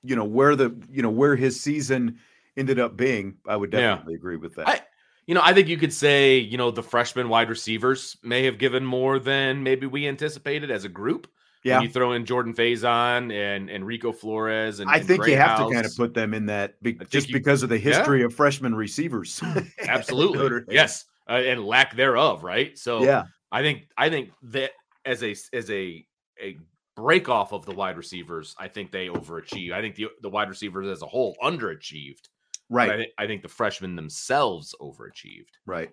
[0.02, 2.18] you know where the you know where his season
[2.56, 3.80] ended up being, I would Yeah.
[3.96, 4.68] definitely agree with that.
[4.68, 4.80] I,
[5.26, 8.58] you know, I think you could say, you know, the freshman wide receivers may have
[8.58, 11.28] given more than maybe we anticipated as a group.
[11.64, 15.24] yeah, When you throw in Jordan Faison and and Rico Flores and I and think
[15.26, 17.78] you have to kind of put them in that be, just you- because of the
[17.78, 17.94] yeah.
[17.98, 19.40] history of freshman receivers.
[19.86, 22.76] absolutely yes, uh, and lack thereof, right?
[22.76, 24.72] So Yeah, I think I think that
[25.04, 26.04] as a as a
[26.42, 26.58] a
[26.96, 29.72] break off of the wide receivers, I think they overachieved.
[29.72, 32.28] I think the the wide receivers as a whole underachieved.
[32.72, 35.50] Right, I, think I think the freshmen themselves overachieved.
[35.66, 35.90] right.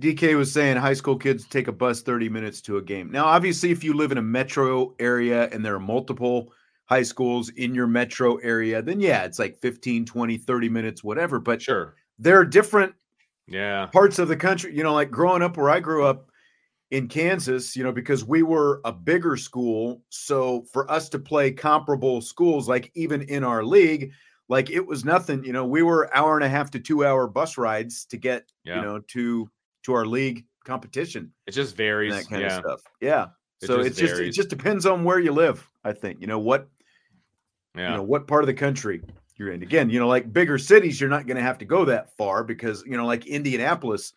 [0.00, 3.10] DK was saying high school kids take a bus 30 minutes to a game.
[3.10, 6.52] Now, obviously, if you live in a metro area and there are multiple
[6.84, 11.40] high schools in your metro area, then yeah, it's like 15, 20, 30 minutes, whatever.
[11.40, 11.94] But Sure.
[12.18, 12.94] there are different
[13.46, 13.86] Yeah.
[13.86, 16.30] parts of the country, you know, like growing up where I grew up,
[16.92, 20.02] in Kansas, you know, because we were a bigger school.
[20.10, 24.12] So for us to play comparable schools, like even in our league,
[24.48, 27.26] like it was nothing, you know, we were hour and a half to two hour
[27.26, 28.76] bus rides to get, Yeah.
[28.76, 29.50] you know, to
[29.84, 32.12] to our league competition It just varies.
[32.14, 32.56] that kind yeah.
[32.58, 32.80] of stuff.
[33.00, 33.26] Yeah.
[33.62, 36.20] It so just it's just it just depends on where you live, I think.
[36.20, 36.68] You know, what
[37.76, 37.90] Yeah.
[37.90, 39.02] you know, what part of the country
[39.36, 39.62] you're in.
[39.62, 42.42] Again, you know, like bigger cities, you're not going to have to go that far
[42.42, 44.14] because, you know, like Indianapolis,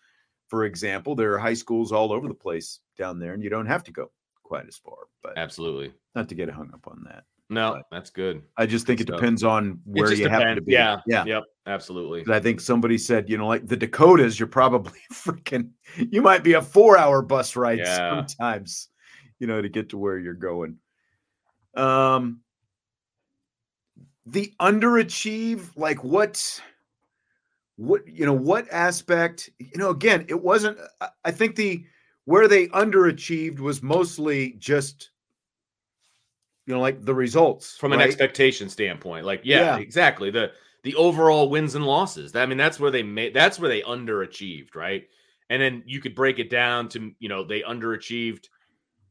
[0.48, 3.66] for example, there are high schools all over the place down there, and you don't
[3.66, 4.12] have to go
[4.44, 4.96] quite as far.
[5.22, 5.94] But Absolutely.
[6.16, 7.26] not to get hung up on that.
[7.52, 8.44] No, But- that's good.
[8.58, 9.18] I just think it Stuff.
[9.20, 10.74] depends on where you happen to be.
[10.74, 11.02] Yeah.
[11.08, 11.26] Yeah.
[11.26, 11.44] Yep.
[11.66, 12.32] Absolutely.
[12.34, 16.54] I think somebody said, you know, like the Dakotas, you're probably freaking, you might be
[16.54, 18.26] a four hour bus ride Yeah.
[18.28, 18.90] sometimes,
[19.40, 20.78] you know, to get to where you're going.
[21.76, 22.42] Um,
[24.26, 26.62] the underachieve, like what,
[27.78, 30.78] what, you know, what aspect, you know, again, it wasn't,
[31.26, 31.84] I think the,
[32.26, 35.10] where they underachieved was mostly just,
[36.70, 39.26] you know, like the results From an expectation standpoint.
[39.26, 39.78] Like, yeah, Yeah.
[39.80, 40.30] exactly.
[40.30, 40.52] The
[40.84, 42.36] the overall wins and losses.
[42.36, 45.08] I mean, that's where they made that's where they underachieved, right?
[45.50, 48.50] And then you could break it down to, you know, they underachieved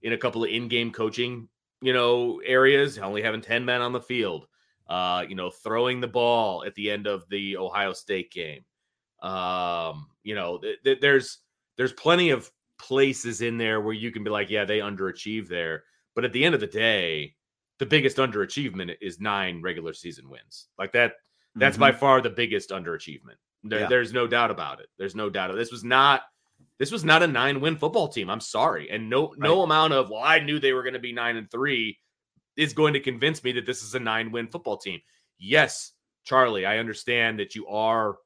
[0.03, 1.49] in a couple of in-game coaching,
[1.83, 4.47] you know, areas, only having 10 men on the field.
[4.89, 8.65] Uh, you know, throwing the ball at the end of the Ohio State game.
[9.21, 11.39] Um, you know, th- th- there's
[11.77, 12.49] there's plenty of
[12.79, 15.83] places in there where you can be like, yeah, they underachieved there.
[16.15, 17.35] But at the end of the day,
[17.79, 20.69] the biggest underachievement is nine regular season wins.
[20.79, 21.15] Like that,
[21.55, 21.81] that's Mhm.
[21.81, 23.37] by far the biggest underachievement.
[23.63, 23.87] There- Yeah.
[23.89, 24.89] There's no doubt about it.
[24.99, 25.55] There's no doubt.
[25.57, 26.23] This was not
[26.79, 28.31] this was not a nine win football team.
[28.31, 28.89] I'm sorry.
[28.91, 31.51] And no no amount of well, I knew they were going to be nine and
[31.51, 31.99] three
[32.57, 35.01] is going to convince me that this is a nine win football team.
[35.39, 35.93] Yes,
[36.25, 38.17] Charlie, I understand that you are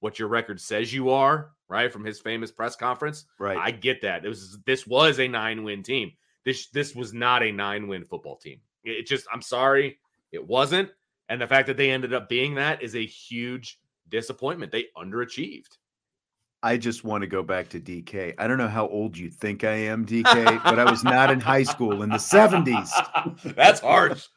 [0.00, 1.92] what your record says you are, right?
[1.92, 3.24] From his famous press conference.
[3.38, 3.56] right.
[3.58, 4.24] I get that.
[4.24, 6.12] It was this was a nine win team.
[6.44, 8.60] This this was not a nine win football team.
[8.84, 9.98] It just I'm sorry,
[10.32, 10.90] it wasn't.
[11.28, 13.78] And the fact that they ended up being that is a huge
[14.08, 14.72] disappointment.
[14.72, 15.78] They underachieved.
[16.64, 18.34] I just want to go back to DK.
[18.38, 21.40] I don't know how old you think I am, DK, but I was not in
[21.40, 22.88] high school in the 70s.
[23.56, 24.28] That's harsh.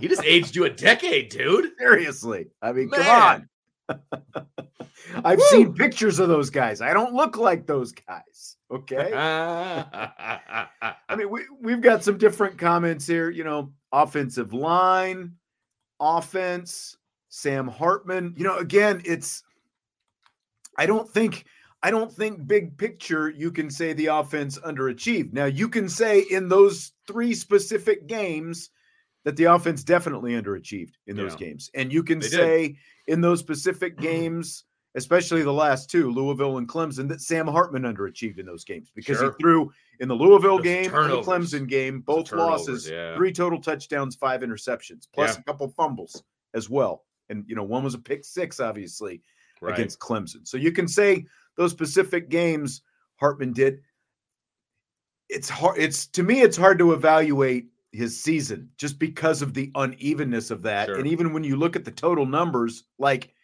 [0.00, 1.72] He just aged you a decade, dude.
[1.78, 2.46] Seriously.
[2.62, 3.00] I mean, Man.
[3.00, 3.48] come on.
[5.24, 6.80] I've seen pictures of those guys.
[6.80, 8.56] I don't look like those guys.
[8.70, 9.12] Okay.
[9.14, 13.30] I mean, we, we've got some different comments here.
[13.30, 15.32] You know, offensive line,
[15.98, 16.96] offense,
[17.28, 18.34] Sam Hartman.
[18.36, 19.42] You know, again, it's,
[20.78, 21.44] I don't think,
[21.82, 25.32] I don't think big picture you can say the offense underachieved.
[25.32, 28.70] Now, you can say in those three specific games
[29.24, 31.38] that the offense definitely underachieved in those Yeah.
[31.48, 31.70] games.
[31.74, 32.32] And you can They did.
[32.32, 34.64] say in those specific games,
[34.94, 39.18] especially the last two, Louisville and Clemson, that Sam Hartman underachieved in those games because
[39.18, 39.30] Sure.
[39.32, 41.22] he threw in the Louisville Those game and the.
[41.22, 43.14] Clemson game, both losses, yeah.
[43.16, 45.40] three total touchdowns, five interceptions, plus Yeah.
[45.40, 46.22] a couple fumbles
[46.54, 47.04] as well.
[47.28, 49.22] And you know, one was a pick six, obviously,
[49.60, 49.74] right.
[49.74, 50.48] against Clemson.
[50.48, 52.82] So you can say those specific games
[53.16, 53.82] Hartman did.
[55.28, 55.78] It's hard.
[55.78, 60.62] It's to me, it's hard to evaluate his season just because of the unevenness of
[60.62, 60.86] that.
[60.86, 60.98] Sure.
[60.98, 63.34] And even when you look at the total numbers, like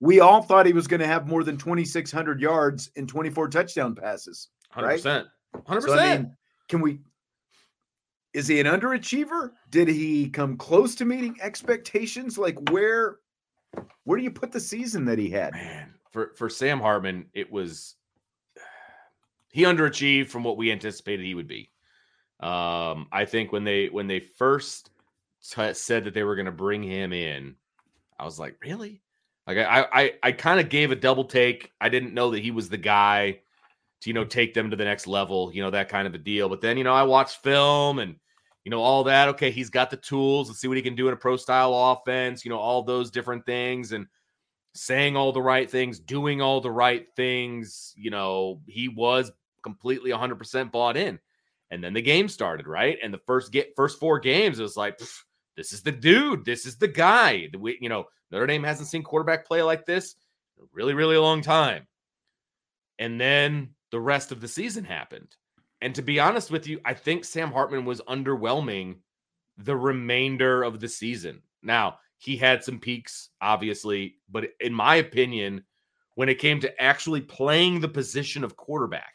[0.00, 3.94] we all thought he was going to have more than 2,600 yards and 24 touchdown
[3.94, 4.48] passes.
[4.74, 5.26] 100%.
[5.56, 5.82] 100%.
[5.82, 6.36] So, I mean,
[6.68, 7.00] can we?
[8.34, 9.52] Is he an underachiever?
[9.70, 12.36] Did he come close to meeting expectations?
[12.36, 13.16] Like where,
[14.04, 15.54] where do you put the season that he had?
[15.54, 17.96] man for for sam hartman it was
[19.52, 21.70] he underachieved from what we anticipated he would be
[22.40, 24.90] um i think when they when they first
[25.42, 27.54] t- said that they were going to bring him in
[28.18, 29.00] i was like really
[29.46, 32.50] like i i i kind of gave a double take i didn't know that he
[32.50, 33.38] was the guy
[34.00, 36.18] to you know take them to the next level you know that kind of a
[36.18, 38.16] deal but then you know i watched film and
[38.64, 41.08] you know all that okay he's got the tools let's see what he can do
[41.08, 44.06] in a pro style offense you know all those different things and
[44.76, 47.94] saying all the right things, doing all the right things.
[47.96, 49.32] You know, he was
[49.62, 51.18] completely 100% bought in.
[51.70, 52.98] And then the game started, right?
[53.02, 54.98] And the first get first four games, it was like,
[55.56, 57.48] this is the dude, this is the guy.
[57.58, 60.14] We, you know, Notre Dame hasn't seen quarterback play like this
[60.72, 61.86] really, really long time.
[62.98, 65.36] And then the rest of the season happened.
[65.80, 68.96] And to be honest with you, I think Sam Hartman was underwhelming
[69.58, 71.42] the remainder of the season.
[71.62, 75.64] Now, he had some peaks, obviously, but in my opinion,
[76.14, 79.12] when it came to actually playing the position of quarterback,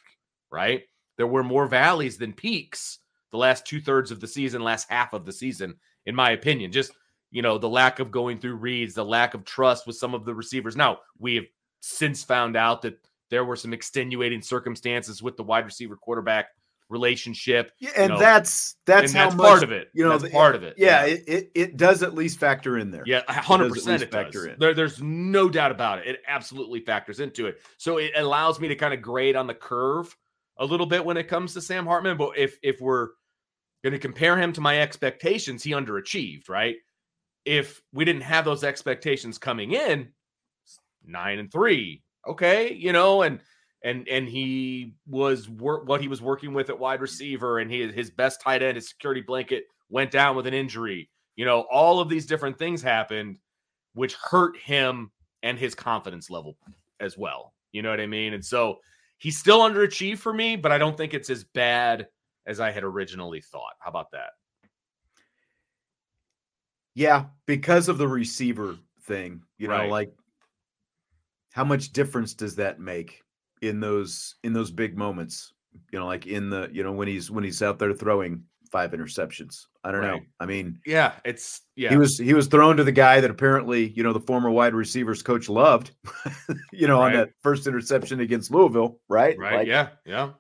[0.52, 0.84] right,
[1.22, 2.97] there were more valleys than peaks
[3.30, 5.76] the last two thirds of the season, last half of the season,
[6.07, 6.72] in my opinion.
[6.72, 6.93] Just,
[7.30, 10.26] you know, the lack of going through reads, the lack of trust with some of
[10.26, 10.76] the receivers.
[10.76, 11.45] Now, we have
[11.80, 12.97] since found out that
[13.30, 16.47] there were some extenuating circumstances with the wide receiver quarterback
[16.89, 17.72] relationship.
[17.78, 19.89] Yeah, and know, that's that's and how that's much, part of it.
[19.93, 20.74] You know, that's the- part of it.
[20.76, 23.03] Yeah, It, it it does at least factor in there.
[23.05, 24.01] Yeah, hundred percent.
[24.01, 24.24] It does.
[24.24, 24.55] factor in.
[24.57, 26.07] There, there's no doubt about it.
[26.07, 27.61] It absolutely factors into it.
[27.78, 30.17] So it allows me to kind of grade on the curve
[30.62, 32.18] a little bit when it comes to Sam Hartman.
[32.18, 33.09] But if if we're
[33.84, 36.76] going to compare him to my expectations, he underachieved, right?
[37.43, 40.09] If we didn't have those expectations coming in,
[41.03, 43.39] nine and three, okay, you know, and
[43.84, 47.91] and and he was wor- what he was working with at wide receiver, and he
[47.91, 51.09] his best tight end, his security blanket, went down with an injury.
[51.36, 53.38] You know, all of these different things happened,
[53.93, 56.55] which hurt him and his confidence level
[56.99, 57.55] as well.
[57.72, 58.34] You know what I mean?
[58.34, 58.78] And so
[59.22, 62.07] he's still underachieved for me, but I don't think it's as bad
[62.47, 63.74] as I had originally thought.
[63.80, 64.32] How about that?
[66.95, 70.11] Yeah, because of the receiver thing, you know, like
[71.53, 73.22] how much difference does that make
[73.61, 75.53] in those in those big moments?
[75.91, 78.91] You know, like in the you know when he's when he's out there throwing five
[78.91, 79.65] interceptions.
[79.84, 80.19] I don't know.
[80.39, 81.89] I mean, Yeah, it's yeah.
[81.89, 84.74] he was he was thrown to the guy that apparently you know the former wide
[84.74, 85.91] receivers coach loved.
[86.72, 89.38] you know, on that first interception against Louisville, right?
[89.38, 89.57] right.
[89.57, 90.32] Like, yeah, yeah.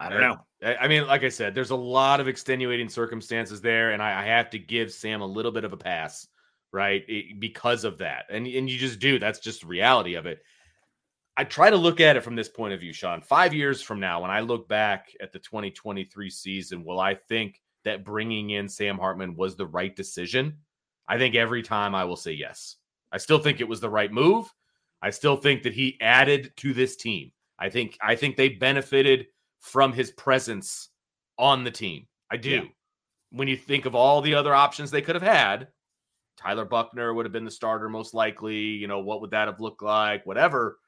[0.00, 0.38] I don't know.
[0.62, 4.24] I mean, like I said, there's a lot of extenuating circumstances there, and I, I
[4.24, 6.26] have to give Sam a little bit of a pass,
[6.72, 7.04] right?
[7.06, 9.18] It- because of that, and and you just do.
[9.18, 10.42] That's just the reality of it.
[11.36, 13.20] I try to look at it from this point of view, Sean.
[13.20, 17.60] Five years from now, when I look back at the 2023 season, will I think
[17.84, 20.58] that bringing in Sam Hartman was the right decision?
[21.08, 22.76] I think every time I will say yes.
[23.12, 24.52] I still think it was the right move.
[25.02, 27.32] I still think that he added to this team.
[27.58, 29.26] I think I think they benefited
[29.60, 30.88] from his presence
[31.38, 32.06] on the team.
[32.30, 32.50] I do.
[32.50, 32.62] Yeah.
[33.30, 35.68] When you think of all the other options they could have had,
[36.36, 38.56] Tyler Buchner would have been the starter most likely.
[38.56, 40.24] You know, what would that have looked like?
[40.26, 40.78] Whatever.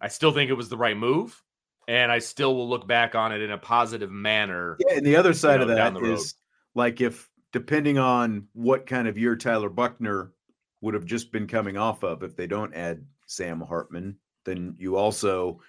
[0.00, 1.42] I still think it was the right move.
[1.88, 4.76] And I still will look back on it in a positive manner.
[4.80, 6.34] Yeah, and the other side know, of that is
[6.74, 10.32] like if depending on what kind of year Tyler Buchner
[10.80, 14.96] would have just been coming off of, if they don't add Sam Hartman, then you
[14.96, 15.60] also,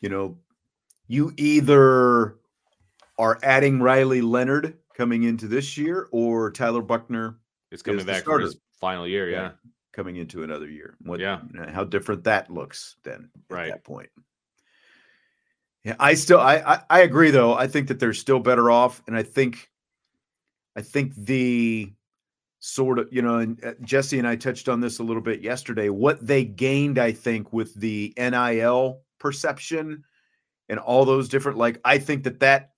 [0.00, 0.36] you know,
[1.06, 2.38] you either
[3.18, 7.38] are adding Riley Leonard coming into this year or Tyler Buchner
[7.82, 9.30] coming is the back for his final year.
[9.30, 9.52] Yeah.
[9.92, 10.96] Coming into another year.
[11.02, 11.40] What, Yeah.
[11.52, 13.70] you know, how different that looks then at Right.
[13.70, 14.10] that point.
[15.84, 17.54] Yeah, I still I, I I agree though.
[17.54, 19.68] I think that they're still better off, and I think
[20.76, 21.92] I think the
[22.60, 25.40] sort of you know, and uh, Jesse and I touched on this a little bit
[25.42, 25.88] yesterday.
[25.88, 30.04] What they gained, I think, with the NIL perception
[30.68, 32.70] and all those different like I think that that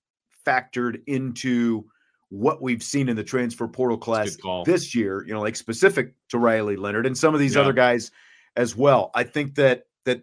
[0.46, 1.84] factored into
[2.30, 6.38] what we've seen in the transfer portal class this year, you know, like specific to
[6.38, 7.62] Riley Leonard and some of these Yeah.
[7.62, 8.10] other guys
[8.56, 9.10] as well.
[9.14, 10.22] I think that that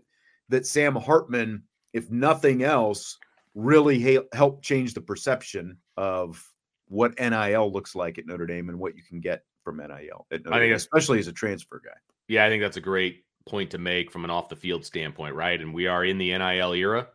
[0.49, 3.17] that Sam Hartman, if nothing else,
[3.55, 6.43] really ha- helped change the perception of
[6.87, 10.43] what NIL looks like at Notre Dame and what you can get from NIL at
[10.43, 11.91] Notre I think especially as a transfer guy.
[12.27, 15.35] Yeah, I think that's a great point to make from an off the field standpoint,
[15.35, 15.59] right?
[15.59, 17.07] And we are in the NIL era,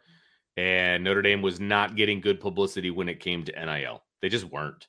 [0.56, 4.02] and Notre Dame was not getting good publicity when it came to NIL.
[4.26, 4.88] They just weren't.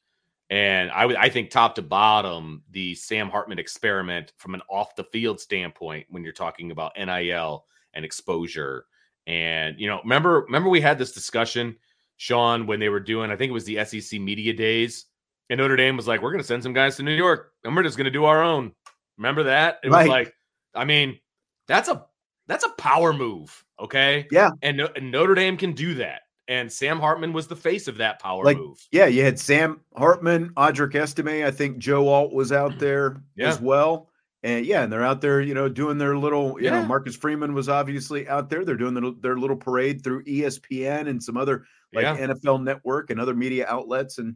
[0.49, 4.95] And I would, I think, top to bottom, the Sam Hartman experiment from an off
[4.95, 8.85] the field standpoint, when you're talking about NIL and exposure,
[9.27, 11.75] and you know, remember, remember we had this discussion,
[12.15, 15.05] Sean, when they were doing, I think it was the SEC media days,
[15.51, 17.75] and Notre Dame was like, "We're going to send some guys to New York, and
[17.75, 18.71] we're just going to do our own."
[19.17, 19.79] Remember that?
[19.83, 20.33] It was like,
[20.73, 21.19] I mean,
[21.67, 22.07] that's a
[22.47, 24.25] that's a power move, okay?
[24.31, 24.49] Yeah.
[24.61, 28.19] And, and Notre Dame can do that, and Sam Hartman was the face of that
[28.21, 28.77] power Like, move.
[28.91, 31.45] Yeah, you had Sam Hartman, Audric Estime.
[31.45, 33.49] I think Joe Alt was out there Yeah.
[33.49, 34.09] as well.
[34.43, 37.53] And yeah, and they're out there, you know, doing their little, you know, Marcus Freeman
[37.53, 38.63] was obviously out there.
[38.63, 43.09] They're doing their, their little parade through ESPN and some other like yeah, NFL Network
[43.09, 44.35] and other media outlets and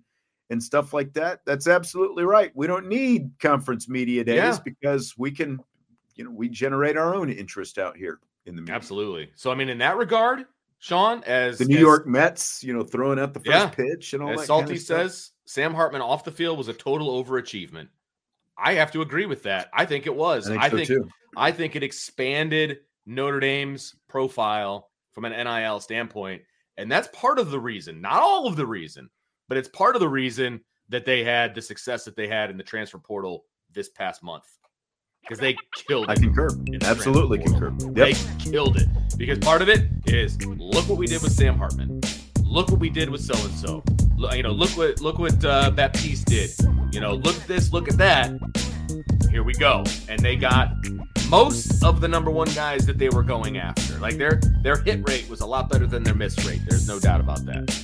[0.49, 1.41] and stuff like that.
[1.45, 2.51] That's absolutely right.
[2.55, 4.57] We don't need conference media days Yeah.
[4.65, 5.59] because we can,
[6.15, 8.75] you know, we generate our own interest out here in the media.
[8.75, 9.31] absolutely.
[9.35, 10.45] So I mean, in that regard,
[10.81, 13.69] Sean, as The New as- York Mets, you know, throwing out the first Yeah.
[13.69, 14.47] pitch and all as that.
[14.47, 17.87] Salty kind of says, Sam Hartman off the field was a total overachievement.
[18.57, 19.69] I have to agree with that.
[19.73, 20.49] I think it was.
[20.49, 21.09] I think so too.
[21.37, 26.41] I think it expanded Notre Dame's profile from an NIL standpoint.
[26.77, 29.07] And that's part of the reason, not all of the reason,
[29.47, 32.57] but it's part of the reason that they had the success that they had in
[32.57, 34.45] the transfer portal this past month.
[35.21, 35.55] Because they
[35.87, 36.09] killed it.
[36.09, 36.49] I concur.
[36.81, 37.73] Absolutely concur.
[37.79, 37.93] Yep.
[37.93, 38.87] They killed it.
[39.17, 42.01] Because part of it is look what we did with Sam Hartman.
[42.43, 43.83] Look what we did with so and so.
[44.35, 46.51] You know, look what look what uh, Baptiste did.
[46.91, 48.31] You know, look at this, look at that.
[49.29, 49.83] Here we go.
[50.09, 50.73] And they got
[51.29, 53.97] most of the number one guys that they were going after.
[53.99, 56.61] Like their their hit rate was a lot better than their miss rate.
[56.67, 57.83] There's no doubt about that.